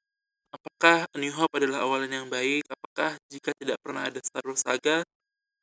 apakah 0.50 1.06
A 1.06 1.18
New 1.20 1.34
Hope 1.36 1.54
adalah 1.60 1.86
awalan 1.86 2.10
yang 2.10 2.28
baik? 2.32 2.66
Apakah 2.72 3.20
jika 3.30 3.54
tidak 3.60 3.78
pernah 3.84 4.10
ada 4.10 4.20
Star 4.24 4.42
Wars 4.48 4.64
Saga 4.66 5.06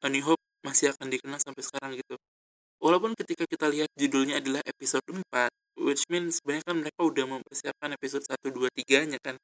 A 0.04 0.08
New 0.12 0.22
Hope 0.22 0.42
masih 0.62 0.94
akan 0.94 1.10
dikenal 1.10 1.40
sampai 1.42 1.62
sekarang 1.64 1.98
gitu? 1.98 2.14
Walaupun 2.78 3.16
ketika 3.16 3.48
kita 3.48 3.66
lihat 3.72 3.90
judulnya 3.96 4.38
adalah 4.38 4.60
episode 4.68 5.02
4 5.08 5.50
which 5.80 6.04
means 6.12 6.40
sebenarnya 6.40 6.64
kan 6.64 6.76
mereka 6.80 7.00
udah 7.04 7.24
mempersiapkan 7.24 7.90
episode 7.96 8.24
1, 8.24 8.52
2, 8.52 8.68
3 8.84 9.10
nya 9.10 9.18
kan. 9.20 9.36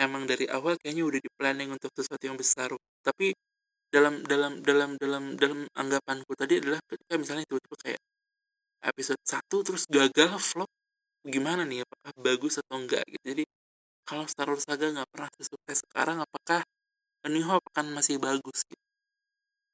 Emang 0.00 0.24
dari 0.24 0.48
awal 0.48 0.80
kayaknya 0.80 1.04
udah 1.04 1.20
di 1.20 1.30
planning 1.36 1.70
untuk 1.70 1.92
sesuatu 1.92 2.24
yang 2.24 2.38
besar. 2.38 2.72
Tapi 3.04 3.36
dalam 3.90 4.22
dalam 4.22 4.62
dalam 4.62 4.90
dalam 4.96 5.24
dalam 5.34 5.60
anggapanku 5.74 6.32
tadi 6.38 6.62
adalah 6.62 6.78
ketika 6.86 7.14
misalnya 7.18 7.44
tiba-tiba 7.46 7.76
kayak 7.82 8.00
episode 8.86 9.22
1 9.26 9.66
terus 9.66 9.82
gagal 9.90 10.30
flop 10.38 10.70
gimana 11.26 11.66
nih? 11.66 11.82
Apakah 11.84 12.12
bagus 12.16 12.62
atau 12.62 12.80
enggak 12.80 13.04
gitu? 13.10 13.24
Jadi 13.34 13.44
kalau 14.06 14.24
Star 14.30 14.48
Wars 14.48 14.64
Saga 14.64 14.86
nggak 14.90 15.08
pernah 15.10 15.30
sesukses 15.36 15.78
sekarang 15.86 16.22
apakah 16.22 16.62
A 17.20 17.28
New 17.28 17.44
Hope 17.44 17.66
akan 17.74 17.92
masih 17.92 18.16
bagus 18.16 18.64
gitu? 18.64 18.86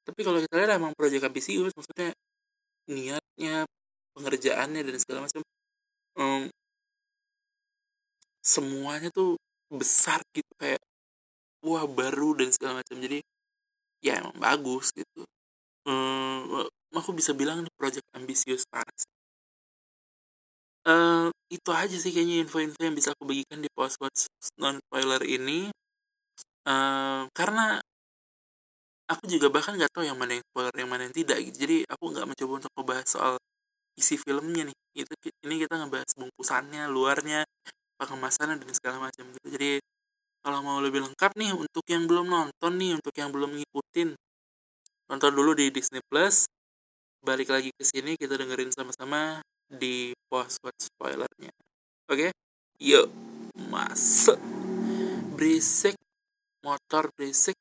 Tapi 0.07 0.21
kalau 0.23 0.39
kita 0.43 0.55
lihat 0.59 0.79
emang 0.79 0.93
proyek 0.97 1.29
ambisius 1.29 1.75
maksudnya 1.77 2.15
niatnya 2.87 3.67
pengerjaannya 4.15 4.81
dan 4.87 4.97
segala 5.03 5.27
macam 5.27 5.43
um, 6.17 6.43
semuanya 8.41 9.11
tuh 9.11 9.35
besar 9.69 10.23
gitu 10.31 10.49
kayak 10.57 10.79
wah 11.67 11.85
baru 11.85 12.39
dan 12.39 12.49
segala 12.55 12.81
macam. 12.81 12.97
Jadi 13.03 13.19
ya 14.07 14.23
emang 14.23 14.37
bagus 14.39 14.95
gitu. 14.95 15.27
Um, 15.87 16.67
aku 16.95 17.11
bisa 17.15 17.35
bilang 17.35 17.63
ini 17.63 17.71
project 17.79 18.07
ambisius 18.15 18.63
parah 18.71 18.95
uh, 20.87 21.29
itu 21.51 21.71
aja 21.75 21.97
sih 21.99 22.11
kayaknya 22.15 22.47
info-info 22.47 22.81
yang 22.81 22.95
bisa 22.95 23.13
aku 23.13 23.27
bagikan 23.27 23.59
di 23.61 23.71
post 23.75 23.99
watch 23.99 24.31
non 24.63 24.79
spoiler 24.87 25.23
ini. 25.27 25.71
Uh, 26.67 27.31
karena 27.31 27.79
aku 29.07 29.31
juga 29.31 29.47
bahkan 29.51 29.79
nggak 29.79 29.91
tahu 29.95 30.03
yang 30.07 30.19
mana 30.19 30.39
yang 30.39 30.45
spoiler 30.51 30.75
yang 30.75 30.91
mana 30.91 31.03
yang 31.07 31.15
tidak 31.15 31.39
gitu. 31.43 31.57
Jadi 31.67 31.77
aku 31.87 32.05
nggak 32.11 32.27
mencoba 32.27 32.53
untuk 32.63 32.73
membahas 32.75 33.07
soal 33.07 33.35
isi 33.99 34.17
filmnya 34.19 34.71
nih. 34.71 34.77
Itu 34.97 35.15
ini 35.47 35.55
kita 35.63 35.75
ngebahas 35.79 36.11
bungkusannya 36.19 36.91
luarnya 36.91 37.47
pengemasannya 38.01 38.63
dan 38.63 38.71
segala 38.75 38.97
macam 39.11 39.25
gitu. 39.31 39.47
Jadi 39.55 39.71
kalau 40.47 40.63
mau 40.63 40.79
lebih 40.79 41.03
lengkap 41.03 41.35
nih 41.35 41.51
untuk 41.59 41.83
yang 41.91 42.07
belum 42.07 42.31
nonton 42.31 42.79
nih 42.79 42.95
untuk 42.95 43.11
yang 43.19 43.35
belum 43.35 43.59
ngikutin 43.59 44.15
nonton 45.11 45.33
dulu 45.35 45.59
di 45.59 45.75
Disney 45.75 45.99
Plus. 46.07 46.47
Balik 47.19 47.51
lagi 47.51 47.75
ke 47.75 47.83
sini 47.83 48.15
kita 48.15 48.39
dengerin 48.39 48.71
sama-sama 48.71 49.43
di 49.67 50.15
watch 50.31 50.63
spoilernya. 50.63 51.51
Oke? 52.07 52.31
Okay? 52.31 52.31
yuk 52.79 53.11
masuk. 53.59 54.39
Berisik. 55.35 55.99
Motor 56.63 57.11
berisik. 57.19 57.59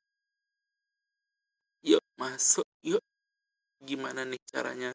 Yuk 1.81 2.05
masuk. 2.21 2.69
Yuk. 2.85 3.01
Gimana 3.81 4.29
nih 4.29 4.37
caranya 4.45 4.93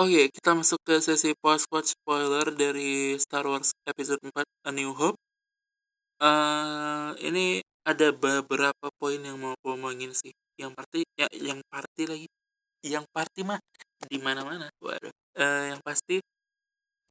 Oke, 0.00 0.16
okay, 0.16 0.26
kita 0.32 0.56
masuk 0.56 0.80
ke 0.80 0.96
sesi 0.96 1.36
post-watch 1.36 1.92
spoiler 1.92 2.48
dari 2.56 3.20
Star 3.20 3.44
Wars 3.44 3.76
Episode 3.84 4.16
4 4.32 4.48
A 4.64 4.72
New 4.72 4.96
Hope. 4.96 5.20
Uh, 6.16 7.12
ini 7.20 7.60
ada 7.84 8.08
beberapa 8.08 8.88
poin 8.96 9.20
yang 9.20 9.36
mau 9.36 9.52
aku 9.52 9.76
omongin 9.76 10.16
sih. 10.16 10.32
Yang 10.56 10.72
pasti, 10.72 11.00
ya, 11.20 11.28
yang 11.36 11.60
pasti 11.68 12.08
lagi, 12.08 12.24
yang 12.80 13.04
pasti 13.12 13.44
mah 13.44 13.60
di 14.08 14.16
mana-mana. 14.16 14.72
Waduh. 14.80 15.12
Uh, 15.36 15.76
yang 15.76 15.84
pasti, 15.84 16.24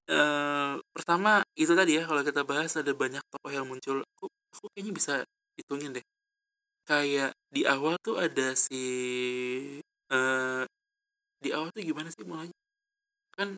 uh, 0.10 0.82
pertama 0.90 1.46
itu 1.54 1.78
tadi 1.78 1.94
ya 1.94 2.10
kalau 2.10 2.26
kita 2.26 2.42
bahas 2.42 2.74
ada 2.74 2.90
banyak 2.98 3.22
tokoh 3.30 3.54
yang 3.54 3.70
muncul. 3.70 4.02
Aku, 4.18 4.34
aku 4.50 4.66
kayaknya 4.74 4.94
bisa 4.98 5.14
hitungin 5.62 5.94
deh. 5.94 6.06
Kayak 6.90 7.38
di 7.54 7.70
awal 7.70 8.02
tuh 8.02 8.18
ada 8.18 8.58
si 8.58 8.82
uh, 10.10 10.66
di 11.38 11.54
awal 11.54 11.70
tuh 11.70 11.86
gimana 11.86 12.10
sih 12.10 12.26
mulanya? 12.26 12.58
Kan 13.40 13.56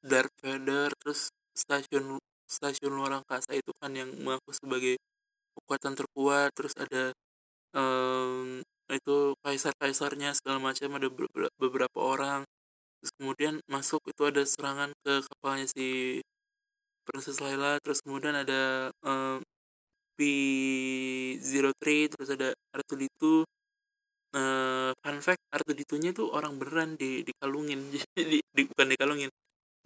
Darth 0.00 0.32
Vader 0.40 0.88
terus 0.96 1.28
stasiun 1.52 2.16
stasiun 2.48 2.92
luar 2.96 3.20
angkasa 3.20 3.52
itu 3.52 3.68
kan 3.76 3.92
yang 3.92 4.08
mengaku 4.24 4.56
sebagai 4.56 4.96
kekuatan 5.52 5.92
terkuat 5.92 6.56
terus 6.56 6.72
ada 6.80 7.12
um, 7.76 8.64
itu 8.90 9.38
kaisar-kaisarnya 9.46 10.34
segala 10.34 10.58
macam 10.58 10.98
ada 10.98 11.08
beberapa 11.54 11.98
orang. 12.00 12.42
Terus 13.00 13.12
kemudian 13.16 13.54
masuk 13.70 14.02
itu 14.10 14.22
ada 14.26 14.42
serangan 14.42 14.90
ke 15.06 15.24
kapalnya 15.24 15.66
si 15.70 16.20
Princess 17.06 17.40
Laila 17.40 17.80
terus 17.80 18.04
kemudian 18.04 18.36
ada 18.36 18.92
um, 19.02 19.40
P03 20.18 21.72
terus 22.12 22.28
ada 22.28 22.52
R2D2 22.76 23.46
uh, 24.34 24.90
fun 24.98 25.18
fact 25.22 25.42
R2D2 25.50 26.14
tuh 26.14 26.28
orang 26.30 26.58
beneran 26.60 26.94
di 26.94 27.22
dikalungin. 27.26 27.90
Jadi 28.18 28.38
di, 28.42 28.62
bukan 28.66 28.86
dikalungin 28.90 29.30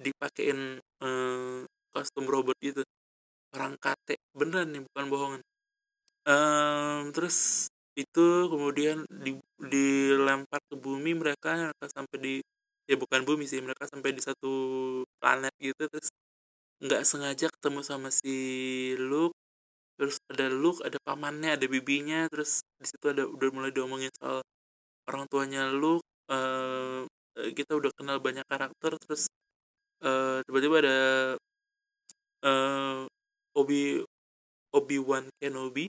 dipakein 0.01 0.81
uh, 1.05 1.63
kostum 1.95 2.27
robot 2.27 2.57
gitu. 2.61 2.83
Orang 3.55 3.79
kate 3.79 4.19
beneran 4.35 4.75
nih 4.75 4.83
bukan 4.83 5.05
bohongan. 5.09 5.41
Um, 6.25 7.13
terus 7.13 7.69
itu 7.95 8.27
kemudian 8.51 9.07
di, 9.07 9.39
dilempar 9.61 10.59
ke 10.67 10.75
bumi 10.75 11.15
mereka 11.15 11.71
mereka 11.71 11.87
sampai 11.95 12.17
di 12.19 12.35
ya 12.91 12.97
bukan 12.99 13.23
bumi 13.23 13.47
sih 13.47 13.63
mereka 13.63 13.87
sampai 13.87 14.11
di 14.17 14.23
satu 14.25 14.53
planet 15.21 15.55
gitu. 15.63 15.87
Terus 15.87 16.11
nggak 16.83 17.03
sengaja 17.07 17.47
ketemu 17.49 17.81
sama 17.87 18.09
si 18.11 18.35
Luke 18.99 19.39
terus 19.95 20.19
ada 20.27 20.51
Luke 20.51 20.83
ada 20.83 20.99
pamannya 21.03 21.55
ada 21.55 21.67
bibinya 21.71 22.27
terus 22.27 22.63
di 22.79 22.87
situ 22.87 23.07
ada 23.11 23.25
udah 23.27 23.49
mulai 23.55 23.71
diomongin 23.71 24.11
soal 24.19 24.43
orang 25.07 25.25
tuanya 25.31 25.71
Luke 25.71 26.03
uh, 26.31 27.07
kita 27.35 27.79
udah 27.79 27.91
kenal 27.95 28.19
banyak 28.19 28.47
karakter 28.47 28.99
terus 29.03 29.31
uh, 30.03 30.43
tiba-tiba 30.47 30.77
ada 30.83 30.99
uh, 32.47 33.07
Obi 33.55 34.03
Obi 34.75 34.97
Wan 34.99 35.31
Kenobi 35.39 35.87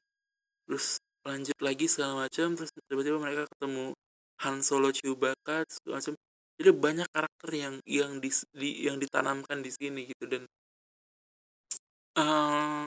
terus 0.66 1.02
lanjut 1.26 1.58
lagi 1.62 1.90
segala 1.90 2.30
macam 2.30 2.54
terus 2.54 2.70
tiba-tiba 2.86 3.18
mereka 3.18 3.50
ketemu 3.58 3.98
Han 4.46 4.62
Solo 4.62 4.94
Chewbacca 4.94 5.66
segala 5.66 6.02
macam 6.02 6.14
jadi 6.56 6.72
banyak 6.72 7.08
karakter 7.12 7.50
yang 7.52 7.76
yang 7.84 8.22
di, 8.22 8.30
di 8.54 8.86
yang 8.86 9.02
ditanamkan 9.02 9.60
di 9.60 9.72
sini 9.74 10.08
gitu 10.08 10.26
dan 10.30 10.44
uh, 12.16 12.86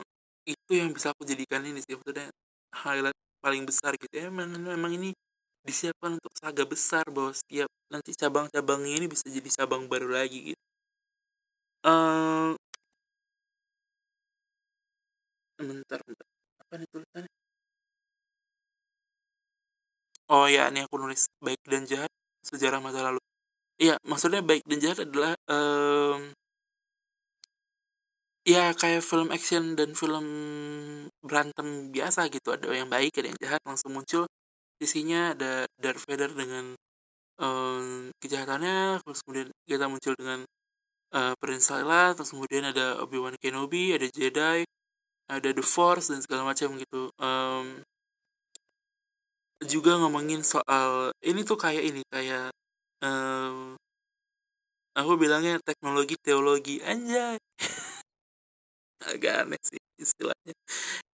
itu 0.49 0.71
yang 0.73 0.89
bisa 0.95 1.13
aku 1.13 1.23
jadikan 1.29 1.61
ini 1.61 1.79
sih 1.85 1.93
maksudnya 1.97 2.27
highlight 2.83 3.17
paling 3.43 3.63
besar 3.69 3.91
gitu. 3.95 4.13
Ya 4.13 4.27
emang 4.33 4.49
memang 4.57 4.91
ini 4.97 5.09
disiapkan 5.67 6.17
untuk 6.17 6.33
saga 6.41 6.63
besar 6.65 7.05
bahwa 7.13 7.31
setiap 7.35 7.69
nanti 7.93 8.11
cabang-cabangnya 8.17 8.93
ini 8.99 9.07
bisa 9.11 9.25
jadi 9.29 9.49
cabang 9.61 9.85
baru 9.91 10.09
lagi 10.09 10.53
gitu. 10.53 10.63
Uh, 11.85 12.53
bentar 15.59 15.99
bentar. 16.07 16.27
Apa 16.63 16.73
nih 16.79 16.87
tulisannya? 16.91 17.31
Oh 20.29 20.45
ya 20.45 20.69
ini 20.69 20.85
aku 20.85 20.95
nulis 21.01 21.25
baik 21.41 21.61
dan 21.65 21.83
jahat 21.89 22.11
sejarah 22.45 22.79
masa 22.81 23.01
lalu. 23.01 23.21
Iya 23.81 23.95
maksudnya 24.05 24.41
baik 24.45 24.63
dan 24.69 24.77
jahat 24.83 24.99
adalah 25.07 25.33
um, 25.49 26.19
ya 28.49 28.73
kayak 28.73 29.05
film 29.05 29.29
action 29.29 29.77
dan 29.77 29.93
film 29.93 30.25
berantem 31.21 31.93
biasa 31.93 32.33
gitu. 32.33 32.49
Ada 32.57 32.73
yang 32.73 32.89
baik 32.89 33.13
ada 33.21 33.27
yang 33.29 33.39
jahat 33.39 33.61
langsung 33.61 33.93
muncul. 33.93 34.25
Sisinya 34.81 35.37
ada 35.37 35.69
Darth 35.77 36.09
Vader 36.09 36.33
dengan 36.33 36.73
um, 37.37 38.09
kejahatannya 38.17 39.05
terus 39.05 39.21
kemudian 39.21 39.49
kita 39.69 39.85
muncul 39.85 40.13
dengan 40.17 40.39
uh, 41.13 41.33
Prince 41.37 41.69
Leia 41.69 42.17
terus 42.17 42.31
kemudian 42.33 42.63
ada 42.71 42.97
Obi 43.03 43.17
Wan 43.21 43.35
Kenobi 43.37 43.93
ada 43.93 44.07
Jedi 44.09 44.65
ada 45.29 45.49
The 45.53 45.61
Force 45.61 46.09
dan 46.09 46.25
segala 46.25 46.41
macam 46.49 46.73
gitu. 46.81 47.13
Um, 47.21 47.85
juga 49.67 49.99
ngomongin 49.99 50.41
soal 50.41 51.11
ini 51.19 51.43
tuh 51.43 51.59
kayak 51.59 51.83
ini 51.83 52.01
kayak 52.07 52.49
um, 53.03 53.75
aku 54.95 55.11
bilangnya 55.19 55.59
teknologi 55.61 56.15
teologi 56.23 56.79
aja 56.79 57.35
agak 59.07 59.47
aneh 59.47 59.61
sih 59.63 59.79
istilahnya 59.99 60.55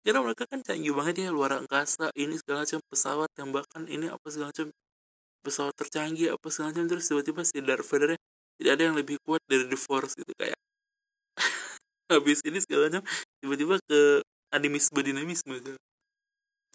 karena 0.05 0.19
mereka 0.21 0.45
kan 0.49 0.61
canggih 0.61 0.93
banget 0.93 1.25
ya 1.25 1.29
luar 1.33 1.57
angkasa 1.57 2.13
ini 2.17 2.37
segala 2.37 2.65
macam 2.65 2.79
pesawat 2.89 3.29
tembakan 3.37 3.83
ini 3.89 4.09
apa 4.09 4.25
segala 4.29 4.49
macam 4.53 4.67
pesawat 5.45 5.73
tercanggih 5.77 6.33
apa 6.33 6.47
segala 6.49 6.73
macam 6.73 6.85
terus 6.89 7.05
tiba-tiba 7.05 7.41
si 7.45 7.57
Darth 7.61 7.85
Vader 7.89 8.17
tidak 8.57 8.71
ada 8.77 8.83
yang 8.89 8.95
lebih 8.97 9.17
kuat 9.25 9.41
dari 9.45 9.65
The 9.69 9.77
Force 9.77 10.17
gitu 10.17 10.33
kayak 10.37 10.57
habis 12.13 12.41
ini 12.45 12.57
segala 12.61 12.89
macam 12.89 13.03
tiba-tiba 13.41 13.75
ke 13.85 14.25
animisme 14.55 14.99
dinamisme 15.03 15.59
gitu. 15.59 15.75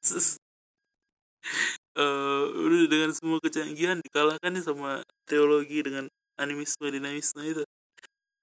Terus, 0.01 0.37
uh, 1.97 2.45
dengan 2.89 3.13
semua 3.17 3.41
kecanggihan 3.41 4.01
dikalahkan 4.01 4.53
nih 4.53 4.65
sama 4.65 5.01
teologi 5.29 5.81
dengan 5.85 6.09
animisme 6.41 6.89
dinamisme 6.89 7.41
itu 7.45 7.65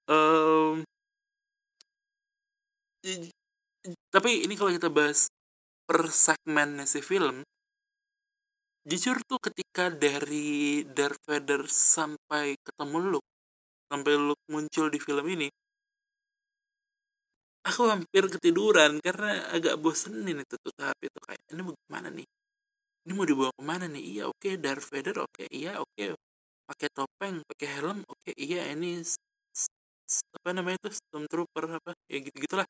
um, 0.06 0.82
tapi 4.12 4.44
ini 4.44 4.54
kalau 4.58 4.72
kita 4.74 4.90
bahas 4.92 5.28
per 5.88 6.12
segmennya 6.12 6.84
si 6.84 7.00
film 7.00 7.40
jujur 8.88 9.20
tuh 9.24 9.40
ketika 9.40 9.92
dari 9.92 10.80
Darth 10.84 11.20
Vader 11.28 11.68
sampai 11.68 12.56
ketemu 12.60 12.98
Luke 13.16 13.30
sampai 13.88 14.12
Luke 14.16 14.44
muncul 14.48 14.88
di 14.88 15.00
film 15.00 15.24
ini 15.28 15.48
aku 17.68 17.84
hampir 17.88 18.24
ketiduran 18.32 18.96
karena 19.04 19.52
agak 19.52 19.76
bosenin 19.76 20.40
itu 20.40 20.54
tuh 20.56 20.72
tahap 20.72 20.96
itu 21.04 21.18
kayak 21.20 21.40
ini 21.52 21.60
mau 21.60 21.76
gimana 21.76 22.08
nih 22.08 22.28
ini 23.04 23.12
mau 23.12 23.24
dibawa 23.28 23.52
ke 23.52 23.62
mana 23.64 23.84
nih 23.88 24.04
iya 24.04 24.22
oke 24.28 24.40
okay, 24.40 24.56
Darth 24.56 24.88
Vader 24.88 25.16
oke 25.20 25.32
okay, 25.36 25.48
iya 25.52 25.76
oke 25.76 25.92
okay. 25.92 26.16
pakai 26.68 26.88
topeng 26.92 27.44
pakai 27.44 27.68
helm 27.80 27.98
oke 28.08 28.20
okay, 28.24 28.34
iya 28.36 28.72
ini 28.72 29.04
apa 30.08 30.48
namanya 30.56 30.80
itu 30.80 30.90
stormtrooper 30.96 31.64
apa 31.76 31.92
ya 32.08 32.24
gitu 32.24 32.36
gitulah 32.40 32.64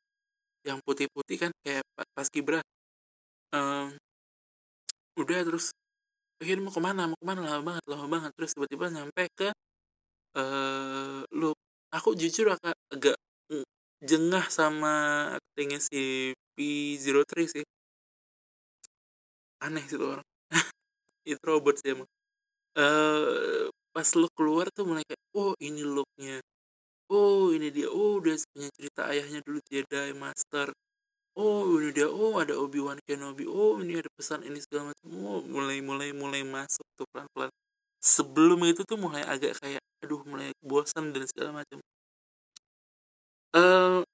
yang 0.69 0.79
putih-putih 0.85 1.49
kan 1.49 1.51
kayak 1.65 1.85
pas 2.13 2.29
kibra 2.29 2.61
um, 3.57 3.97
udah 5.17 5.41
terus 5.49 5.73
akhirnya 6.39 6.63
mau 6.69 6.75
ke 6.75 6.83
mana? 6.83 7.03
Mau 7.11 7.19
ke 7.19 7.27
mana? 7.27 7.41
Lama 7.43 7.63
banget 7.65 7.85
lama 7.91 8.07
banget. 8.07 8.31
Terus 8.39 8.51
tiba-tiba 8.55 8.85
nyampe 8.95 9.25
ke 9.35 9.49
uh, 10.39 11.21
lu 11.35 11.51
aku 11.91 12.15
jujur 12.15 12.55
agak 12.55 12.77
agak 12.93 13.17
jengah 14.03 14.47
sama 14.47 14.95
aktingnya 15.39 15.83
si 15.83 16.33
P03 16.55 17.33
sih. 17.51 17.67
Aneh 19.59 19.83
sih 19.91 19.99
tuh 19.99 20.19
orang. 20.19 20.27
Itu 21.29 21.43
robot 21.43 21.83
sih 21.83 21.95
emang. 21.99 22.09
Uh, 22.79 23.67
pas 23.91 24.07
lu 24.15 24.31
keluar 24.39 24.71
tuh 24.71 24.87
mulai 24.87 25.03
kayak 25.03 25.19
oh 25.35 25.59
ini 25.59 25.83
looknya 25.83 26.39
oh 27.13 27.53
ini 27.55 27.69
dia. 27.73 27.89
Oh 27.91 28.21
udah 28.21 28.37
punya 28.53 28.69
cerita 28.77 29.09
ayahnya 29.13 29.41
dulu 29.45 29.59
Jedi 29.69 30.13
Master. 30.17 30.73
Oh 31.39 31.79
ini 31.81 31.91
dia. 31.95 32.09
Oh 32.09 32.41
ada 32.41 32.55
Obi 32.59 32.81
Wan 32.83 32.99
Kenobi. 33.05 33.45
Oh 33.49 33.81
ini 33.81 34.01
ada 34.01 34.11
pesan 34.13 34.45
ini 34.45 34.59
segala 34.63 34.93
macam. 34.93 35.07
Oh 35.23 35.41
mulai 35.45 35.79
mulai 35.85 36.11
mulai 36.17 36.43
masuk 36.45 36.85
tuh 36.99 37.07
pelan 37.13 37.29
pelan 37.35 37.51
sebelum 38.03 38.63
itu 38.67 38.83
tuh 38.87 38.99
mulai 38.99 39.23
agak 39.27 39.59
kayak 39.59 39.83
aduh 40.05 40.23
mulai 40.27 40.55
bosan 40.63 41.11
dan 41.11 41.25
segala 41.27 41.63
macam. 41.63 41.79
Uh, 43.57 44.05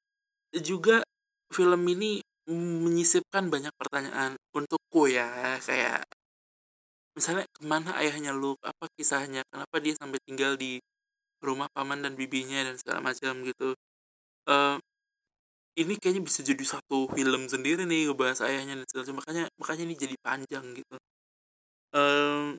juga 0.55 1.03
film 1.51 1.83
ini 1.91 2.23
menyisipkan 2.49 3.49
banyak 3.49 3.73
pertanyaan 3.75 4.37
untukku 4.53 5.09
ya 5.09 5.59
kayak 5.65 6.05
misalnya 7.17 7.47
ke 7.49 7.61
mana 7.65 7.97
ayahnya 8.03 8.35
Luke? 8.35 8.61
Apa 8.63 8.91
kisahnya? 8.99 9.43
Kenapa 9.49 9.81
dia 9.81 9.95
sampai 9.97 10.19
tinggal 10.27 10.59
di 10.59 10.83
rumah 11.45 11.69
paman 11.71 12.01
dan 12.01 12.17
bibinya 12.17 12.65
dan 12.65 12.75
segala 12.81 13.13
macam 13.13 13.45
gitu. 13.45 13.77
Uh, 14.49 14.77
ini 15.75 15.99
kayaknya 15.99 16.23
bisa 16.23 16.41
jadi 16.47 16.65
satu 16.65 17.11
film 17.11 17.51
sendiri 17.51 17.83
nih 17.83 18.11
ngebahas 18.11 18.47
ayahnya 18.47 18.79
dan 18.79 18.87
segala 18.87 19.03
macam 19.05 19.17
makanya 19.23 19.45
makanya 19.59 19.83
ini 19.91 19.95
jadi 19.99 20.17
panjang 20.23 20.67
gitu. 20.79 20.97
Um, 21.95 22.59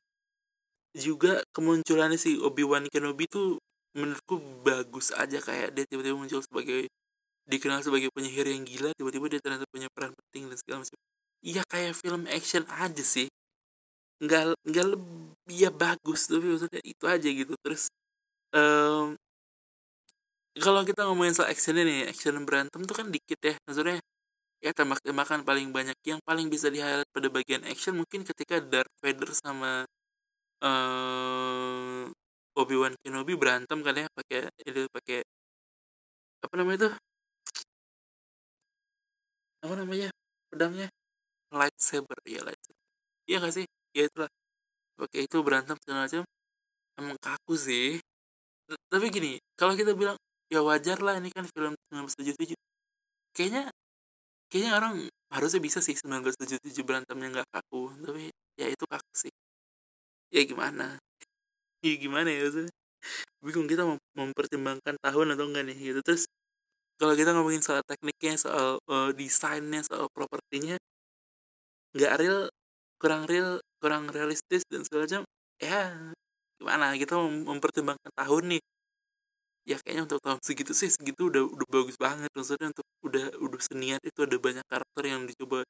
juga 0.96 1.44
kemunculannya 1.52 2.16
si 2.16 2.40
Obi 2.40 2.64
Wan 2.64 2.88
Kenobi 2.88 3.28
tuh 3.28 3.60
menurutku 3.96 4.40
bagus 4.64 5.12
aja 5.16 5.40
kayak 5.40 5.76
dia 5.76 5.84
tiba-tiba 5.88 6.16
muncul 6.16 6.44
sebagai 6.44 6.92
dikenal 7.48 7.80
sebagai 7.84 8.12
penyihir 8.12 8.48
yang 8.52 8.68
gila 8.68 8.92
tiba-tiba 8.96 9.26
dia 9.32 9.40
ternyata 9.40 9.66
punya 9.72 9.88
peran 9.92 10.12
penting 10.12 10.52
dan 10.52 10.58
segala 10.60 10.78
macam. 10.84 11.00
Iya 11.46 11.62
kayak 11.72 11.94
film 12.00 12.24
action 12.28 12.64
aja 12.68 13.04
sih. 13.06 13.28
Nggak 14.20 14.60
nggak 14.68 14.86
lebih 14.92 15.56
ya 15.56 15.72
bagus 15.72 16.28
tapi 16.28 16.46
maksudnya 16.52 16.82
itu 16.84 17.06
aja 17.08 17.30
gitu. 17.32 17.54
Terus 17.64 17.88
um, 18.56 19.16
kalau 20.56 20.82
kita 20.88 21.04
ngomongin 21.08 21.36
soal 21.36 21.52
action 21.52 21.76
ini 21.76 22.08
action 22.08 22.40
berantem 22.48 22.80
tuh 22.88 22.96
kan 22.96 23.08
dikit 23.12 23.40
ya. 23.44 23.56
Maksudnya 23.68 24.00
ya 24.64 24.72
tembak-tembakan 24.74 25.44
paling 25.46 25.70
banyak 25.76 25.98
yang 26.08 26.20
paling 26.24 26.48
bisa 26.50 26.72
di 26.74 26.80
highlight 26.82 27.10
pada 27.12 27.28
bagian 27.30 27.64
action 27.68 27.94
mungkin 28.00 28.24
ketika 28.24 28.64
Darth 28.64 28.96
Vader 29.04 29.30
sama 29.36 29.86
uh, 30.64 32.08
Obi 32.56 32.76
Wan 32.80 32.96
Kenobi 33.04 33.36
berantem 33.36 33.84
kan 33.84 33.96
ya 34.00 34.08
pakai 34.16 34.48
itu 34.64 34.88
pakai 34.96 35.20
apa 36.46 36.56
namanya 36.56 36.78
itu 36.80 36.90
apa 39.66 39.74
namanya? 39.82 40.10
Pedangnya? 40.52 40.88
Lightsaber 41.52 42.20
ya 42.26 42.42
lightsaber. 42.48 42.86
Iya 43.28 43.36
gak 43.44 43.54
sih? 43.58 43.66
Ya 43.98 44.04
itulah. 44.08 44.32
Oke 45.02 45.18
itu 45.26 45.38
berantem 45.46 45.76
segala 45.84 46.06
macam. 46.08 46.24
Emang 47.00 47.18
kaku 47.20 47.56
sih 47.60 48.00
tapi 48.90 49.06
gini 49.14 49.38
kalau 49.60 49.78
kita 49.78 49.94
bilang 49.94 50.18
ya 50.50 50.62
wajar 50.66 51.02
lah 51.02 51.18
ini 51.22 51.30
kan 51.30 51.46
film 51.50 51.74
1977 51.94 52.56
kayaknya 53.36 53.70
kayaknya 54.50 54.72
orang 54.78 54.94
harusnya 55.34 55.62
bisa 55.62 55.80
sih 55.84 55.98
1977 55.98 56.64
berantemnya 56.88 57.42
nggak 57.42 57.50
kaku 57.52 57.92
tapi 58.02 58.32
ya 58.56 58.68
itu 58.72 58.84
kaku 58.88 59.14
sih. 59.28 59.34
Ya 60.32 60.44
gimana? 60.48 60.98
Ya 61.86 61.94
gimana 62.02 62.34
ya 62.34 62.50
maksudnya? 62.50 62.74
Bingung 63.46 63.70
kita 63.70 63.86
mem 63.86 64.02
mempertimbangkan 64.18 64.98
tahun 65.06 65.38
atau 65.38 65.46
enggak 65.46 65.70
nih 65.70 65.78
gitu. 65.94 66.00
Terus 66.02 66.26
kalau 66.98 67.14
kita 67.14 67.30
ngomongin 67.38 67.62
soal 67.62 67.86
tekniknya 67.86 68.34
soal 68.42 68.82
uh, 68.90 69.14
desainnya 69.14 69.86
soal 69.86 70.10
propertinya 70.10 70.82
nggak 71.94 72.14
real 72.18 72.50
kurang 72.98 73.30
real 73.30 73.62
kurang 73.78 74.10
realistis 74.10 74.66
dan 74.66 74.82
segala 74.82 75.06
macam 75.06 75.22
ya 75.62 76.15
gimana? 76.66 76.98
Kita 76.98 77.14
mem 77.22 77.46
mempertimbangkan 77.46 78.10
tahun 78.18 78.44
nih. 78.58 78.62
Ya 79.66 79.78
kayaknya 79.82 80.04
untuk 80.10 80.22
tahun 80.26 80.40
segitu 80.46 80.74
sih 80.78 80.90
segitu 80.94 81.22
udah 81.30 81.44
udah 81.46 81.68
bagus 81.70 81.98
banget. 82.02 82.30
Maksudnya 82.34 82.74
untuk 82.74 82.86
udah 83.06 83.26
udah 83.46 83.62
seniat 83.62 84.02
itu 84.02 84.20
ada 84.26 84.38
banyak 84.42 84.66
karakter 84.66 85.04
yang 85.06 85.22
dicoba 85.30 85.62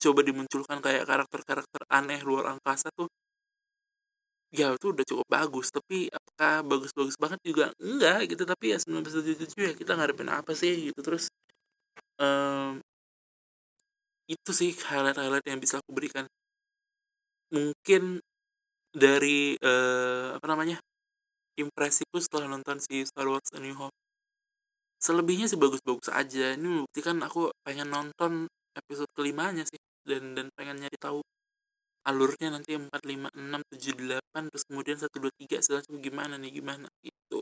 coba 0.00 0.20
dimunculkan 0.22 0.78
kayak 0.84 1.04
karakter-karakter 1.08 1.82
aneh 1.90 2.20
luar 2.22 2.44
angkasa 2.56 2.88
tuh 2.94 3.08
ya 4.54 4.72
itu 4.76 4.86
udah 4.94 5.04
cukup 5.04 5.26
bagus. 5.28 5.68
Tapi 5.68 6.08
apakah 6.08 6.54
bagus-bagus 6.64 7.16
banget 7.20 7.40
juga 7.44 7.64
enggak 7.80 8.18
gitu. 8.32 8.42
Tapi 8.48 8.64
ya 8.72 8.78
1977 8.80 9.68
ya 9.68 9.72
kita 9.76 9.92
ngarepin 9.98 10.28
apa 10.32 10.52
sih 10.56 10.72
gitu. 10.88 11.00
Terus 11.04 11.28
um, 12.20 12.80
itu 14.28 14.50
sih 14.56 14.70
highlight-highlight 14.72 15.44
yang 15.44 15.60
bisa 15.60 15.80
aku 15.80 15.92
berikan 15.92 16.24
mungkin 17.52 18.24
dari 18.94 19.58
uh, 19.58 20.38
apa 20.38 20.46
namanya 20.46 20.78
impresiku 21.58 22.22
setelah 22.22 22.46
nonton 22.46 22.78
si 22.78 23.02
Star 23.02 23.26
Wars 23.26 23.50
A 23.54 23.58
New 23.58 23.74
Hope. 23.74 23.94
Selebihnya 25.02 25.50
sih 25.50 25.58
bagus-bagus 25.58 26.08
aja. 26.14 26.54
Ini 26.54 26.64
membuktikan 26.64 27.20
aku 27.20 27.50
pengen 27.66 27.90
nonton 27.90 28.46
episode 28.78 29.10
kelimanya 29.12 29.66
sih 29.66 29.78
dan 30.06 30.38
dan 30.38 30.46
pengen 30.54 30.80
nyari 30.80 30.96
tahu 30.96 31.20
alurnya 32.04 32.52
nanti 32.52 32.76
4, 32.76 32.88
5, 32.92 33.32
6, 33.32 33.62
7, 33.72 34.20
8 34.36 34.52
terus 34.52 34.64
kemudian 34.68 34.96
1, 35.00 35.08
2, 35.08 35.40
3 35.48 35.64
selanjutnya 35.64 36.00
gimana 36.04 36.34
nih 36.36 36.52
gimana 36.52 36.88
gitu. 37.00 37.40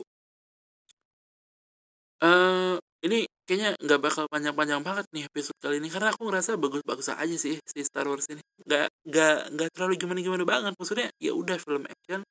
Uh, 2.23 2.79
ini 3.03 3.27
kayaknya 3.43 3.75
nggak 3.79 3.99
bakal 3.99 4.23
panjang-panjang 4.31 4.81
banget 4.83 5.05
nih 5.11 5.23
episode 5.27 5.57
kali 5.59 5.77
ini 5.83 5.91
karena 5.91 6.15
aku 6.15 6.27
ngerasa 6.27 6.55
bagus-bagus 6.55 7.11
aja 7.11 7.35
sih 7.35 7.59
si 7.59 7.79
Star 7.83 8.07
Wars 8.07 8.27
ini. 8.31 8.43
Nggak 8.63 8.87
nggak 9.03 9.37
nggak 9.55 9.69
terlalu 9.75 9.93
gimana-gimana 9.99 10.43
banget 10.47 10.73
maksudnya 10.79 11.07
ya 11.19 11.31
udah 11.35 11.57
film 11.59 11.83
action 11.87 12.21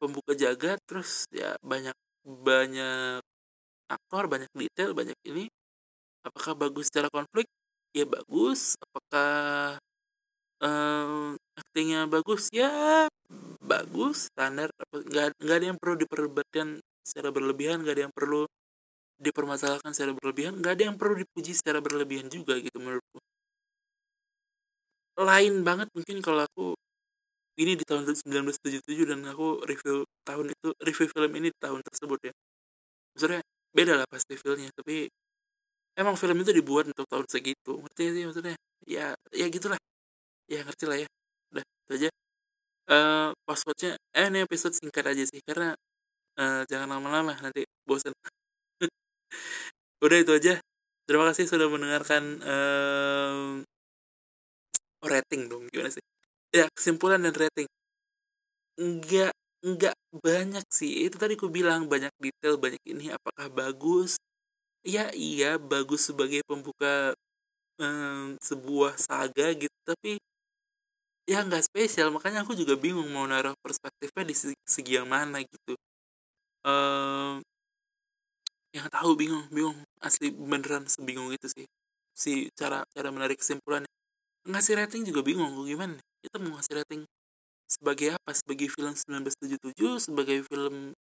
pembuka 0.00 0.32
jagat 0.36 0.80
terus 0.88 1.24
ya 1.32 1.56
banyak 1.60 1.96
banyak 2.24 3.20
aktor 3.88 4.24
banyak 4.32 4.50
detail 4.56 4.96
banyak 4.96 5.16
ini. 5.28 5.46
Apakah 6.26 6.58
bagus 6.58 6.90
secara 6.90 7.06
konflik? 7.12 7.46
Ya 7.94 8.04
bagus. 8.08 8.74
Apakah 8.82 9.78
um, 10.64 11.38
aktingnya 11.54 12.10
bagus? 12.10 12.50
Ya 12.50 13.06
bagus 13.62 14.32
standar. 14.32 14.72
Nggak 14.90 15.36
nggak 15.38 15.56
ada 15.56 15.66
yang 15.70 15.78
perlu 15.78 15.94
diperdebatkan 16.00 16.82
secara 17.06 17.30
berlebihan 17.30 17.86
nggak 17.86 17.94
ada 17.94 18.02
yang 18.10 18.14
perlu 18.14 18.50
dipermasalahkan 19.16 19.92
secara 19.96 20.12
berlebihan 20.16 20.60
nggak 20.60 20.72
ada 20.76 20.84
yang 20.92 20.96
perlu 21.00 21.16
dipuji 21.22 21.52
secara 21.56 21.80
berlebihan 21.80 22.28
juga 22.28 22.56
gitu 22.60 22.76
menurutku. 22.80 23.18
Lain 25.16 25.64
banget 25.64 25.88
mungkin 25.96 26.20
kalau 26.20 26.44
aku 26.44 26.66
ini 27.56 27.72
di 27.80 27.84
tahun 27.88 28.04
1977 28.04 29.08
dan 29.08 29.24
aku 29.32 29.64
review 29.64 30.04
tahun 30.28 30.52
itu 30.52 30.68
review 30.84 31.06
film 31.08 31.32
ini 31.40 31.48
di 31.52 31.58
tahun 31.60 31.80
tersebut 31.80 32.20
ya. 32.28 32.32
Maksudnya 33.16 33.40
beda 33.76 33.92
lah 34.04 34.06
pasti 34.08 34.34
filmnya 34.36 34.70
tapi 34.76 35.08
emang 35.96 36.16
film 36.20 36.36
itu 36.40 36.52
dibuat 36.52 36.84
untuk 36.92 37.06
tahun 37.08 37.26
segitu 37.32 37.72
ngerti 37.80 38.04
sih 38.12 38.24
maksudnya? 38.28 38.56
Ya 38.84 39.16
ya 39.32 39.46
gitulah. 39.48 39.80
Ya 40.48 40.60
ngerti 40.66 40.84
lah 40.90 40.98
ya. 41.04 41.08
Udah 41.52 41.64
itu 41.64 41.92
aja. 42.04 42.10
Uh, 42.86 43.30
passwordnya 43.48 43.98
eh 44.14 44.26
ini 44.30 44.46
episode 44.46 44.74
singkat 44.76 45.04
aja 45.10 45.24
sih 45.26 45.40
karena 45.42 45.74
uh, 46.40 46.62
jangan 46.70 46.88
lama-lama 46.98 47.34
nanti 47.42 47.66
bosan 47.88 48.14
udah 50.04 50.18
itu 50.20 50.32
aja. 50.36 50.54
Terima 51.06 51.24
kasih 51.30 51.46
sudah 51.46 51.70
mendengarkan 51.70 52.22
uh, 52.42 53.62
rating 55.06 55.46
dong 55.46 55.70
gimana 55.70 55.90
sih? 55.94 56.02
Ya 56.50 56.66
kesimpulan 56.74 57.22
dan 57.22 57.34
rating. 57.34 57.68
Enggak 58.76 59.32
enggak 59.64 59.94
banyak 60.12 60.66
sih. 60.68 61.06
Itu 61.06 61.16
tadi 61.16 61.38
aku 61.38 61.48
bilang 61.48 61.86
banyak 61.88 62.12
detail 62.20 62.58
banyak 62.60 62.82
ini 62.86 63.14
apakah 63.14 63.48
bagus? 63.50 64.18
Ya 64.86 65.10
iya 65.14 65.58
bagus 65.58 66.10
sebagai 66.10 66.42
pembuka 66.46 67.14
um, 67.80 68.36
sebuah 68.40 68.96
saga 69.00 69.52
gitu 69.56 69.76
tapi 69.86 70.18
ya 71.26 71.42
nggak 71.46 71.64
spesial. 71.66 72.08
Makanya 72.14 72.46
aku 72.46 72.54
juga 72.54 72.74
bingung 72.78 73.08
mau 73.10 73.26
naruh 73.26 73.54
perspektifnya 73.62 74.24
di 74.26 74.34
segi 74.66 74.92
yang 74.98 75.08
mana 75.10 75.42
gitu. 75.42 75.74
Um, 76.66 77.42
yang 78.76 78.86
tahu 78.92 79.16
bingung 79.16 79.48
bingung. 79.48 79.78
Asli 80.04 80.28
beneran 80.30 80.84
sebingung 80.84 81.32
itu 81.32 81.48
sih. 81.48 81.64
Si 82.12 82.52
cara 82.52 82.84
cara 82.92 83.08
menarik 83.08 83.40
kesimpulannya. 83.40 83.88
Ngasih 84.46 84.78
rating 84.78 85.02
juga 85.08 85.24
bingung 85.26 85.50
gimana 85.64 85.98
kita 86.22 86.42
mau 86.42 86.58
ngasih 86.58 86.74
rating 86.82 87.02
sebagai 87.66 88.14
apa? 88.18 88.30
Sebagai 88.34 88.68
film 88.70 88.94
1977 88.94 90.10
sebagai 90.10 90.42
film 90.46 90.94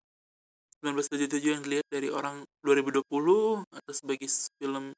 1977 0.84 1.54
yang 1.58 1.62
dilihat 1.64 1.88
dari 1.88 2.08
orang 2.12 2.44
2020 2.60 3.04
atau 3.64 3.92
sebagai 3.92 4.28
film 4.60 4.92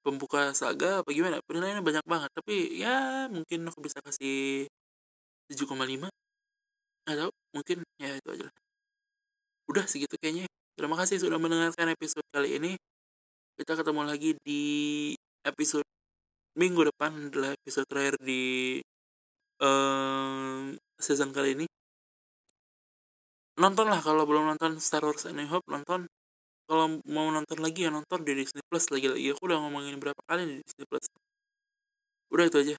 pembuka 0.00 0.52
saga 0.56 1.04
apa 1.04 1.12
gimana? 1.12 1.40
Penilaiannya 1.44 1.84
banyak 1.84 2.04
banget. 2.08 2.30
Tapi 2.32 2.80
ya 2.80 3.28
mungkin 3.28 3.68
aku 3.68 3.78
bisa 3.84 4.00
kasih 4.00 4.66
7,5 5.52 6.08
atau 7.06 7.30
mungkin 7.54 7.86
ya 8.02 8.18
itu 8.18 8.28
aja 8.34 8.50
udah 9.70 9.84
segitu 9.86 10.14
kayaknya 10.18 10.50
terima 10.76 10.92
kasih 11.00 11.16
sudah 11.16 11.40
mendengarkan 11.40 11.88
episode 11.88 12.22
kali 12.28 12.60
ini. 12.60 12.76
Kita 13.56 13.72
ketemu 13.80 14.04
lagi 14.04 14.36
di 14.44 14.62
episode 15.40 15.88
minggu 16.52 16.92
depan 16.92 17.32
adalah 17.32 17.56
episode 17.56 17.88
terakhir 17.88 18.20
di 18.20 18.76
um, 19.64 20.76
season 21.00 21.32
kali 21.32 21.56
ini. 21.56 21.66
Nonton 23.56 23.88
lah 23.88 24.04
kalau 24.04 24.28
belum 24.28 24.52
nonton 24.52 24.76
Star 24.76 25.00
Wars 25.00 25.24
A 25.24 25.32
New 25.32 25.48
Hope 25.48 25.64
nonton. 25.72 26.04
Kalau 26.68 27.00
mau 27.08 27.32
nonton 27.32 27.56
lagi 27.64 27.88
ya 27.88 27.90
nonton 27.94 28.20
di 28.26 28.36
Disney 28.36 28.60
Plus 28.68 28.90
lagi-lagi 28.92 29.32
aku 29.32 29.48
udah 29.48 29.58
ngomongin 29.64 29.96
berapa 29.96 30.20
kali 30.28 30.44
di 30.44 30.54
Disney 30.60 30.84
Plus. 30.84 31.08
Udah 32.28 32.44
itu 32.52 32.58
aja. 32.60 32.74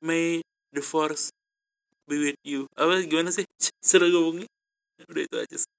May 0.00 0.40
the 0.72 0.80
Force 0.80 1.28
be 2.08 2.16
with 2.16 2.40
you. 2.48 2.64
Apa 2.80 3.04
gimana 3.04 3.28
sih? 3.28 3.44
Sudah 3.84 4.08
ngomongnya. 4.08 4.48
Udah 5.04 5.22
itu 5.26 5.36
aja 5.36 5.73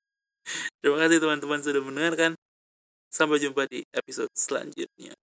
terima 0.85 1.01
kasih 1.01 1.17
teman-teman 1.17 1.65
sudah 1.65 1.81
mendengarkan. 1.81 2.37
Sampai 3.09 3.41
jumpa 3.41 3.65
di 3.65 3.81
episode 3.89 4.29
selanjutnya 4.37 5.17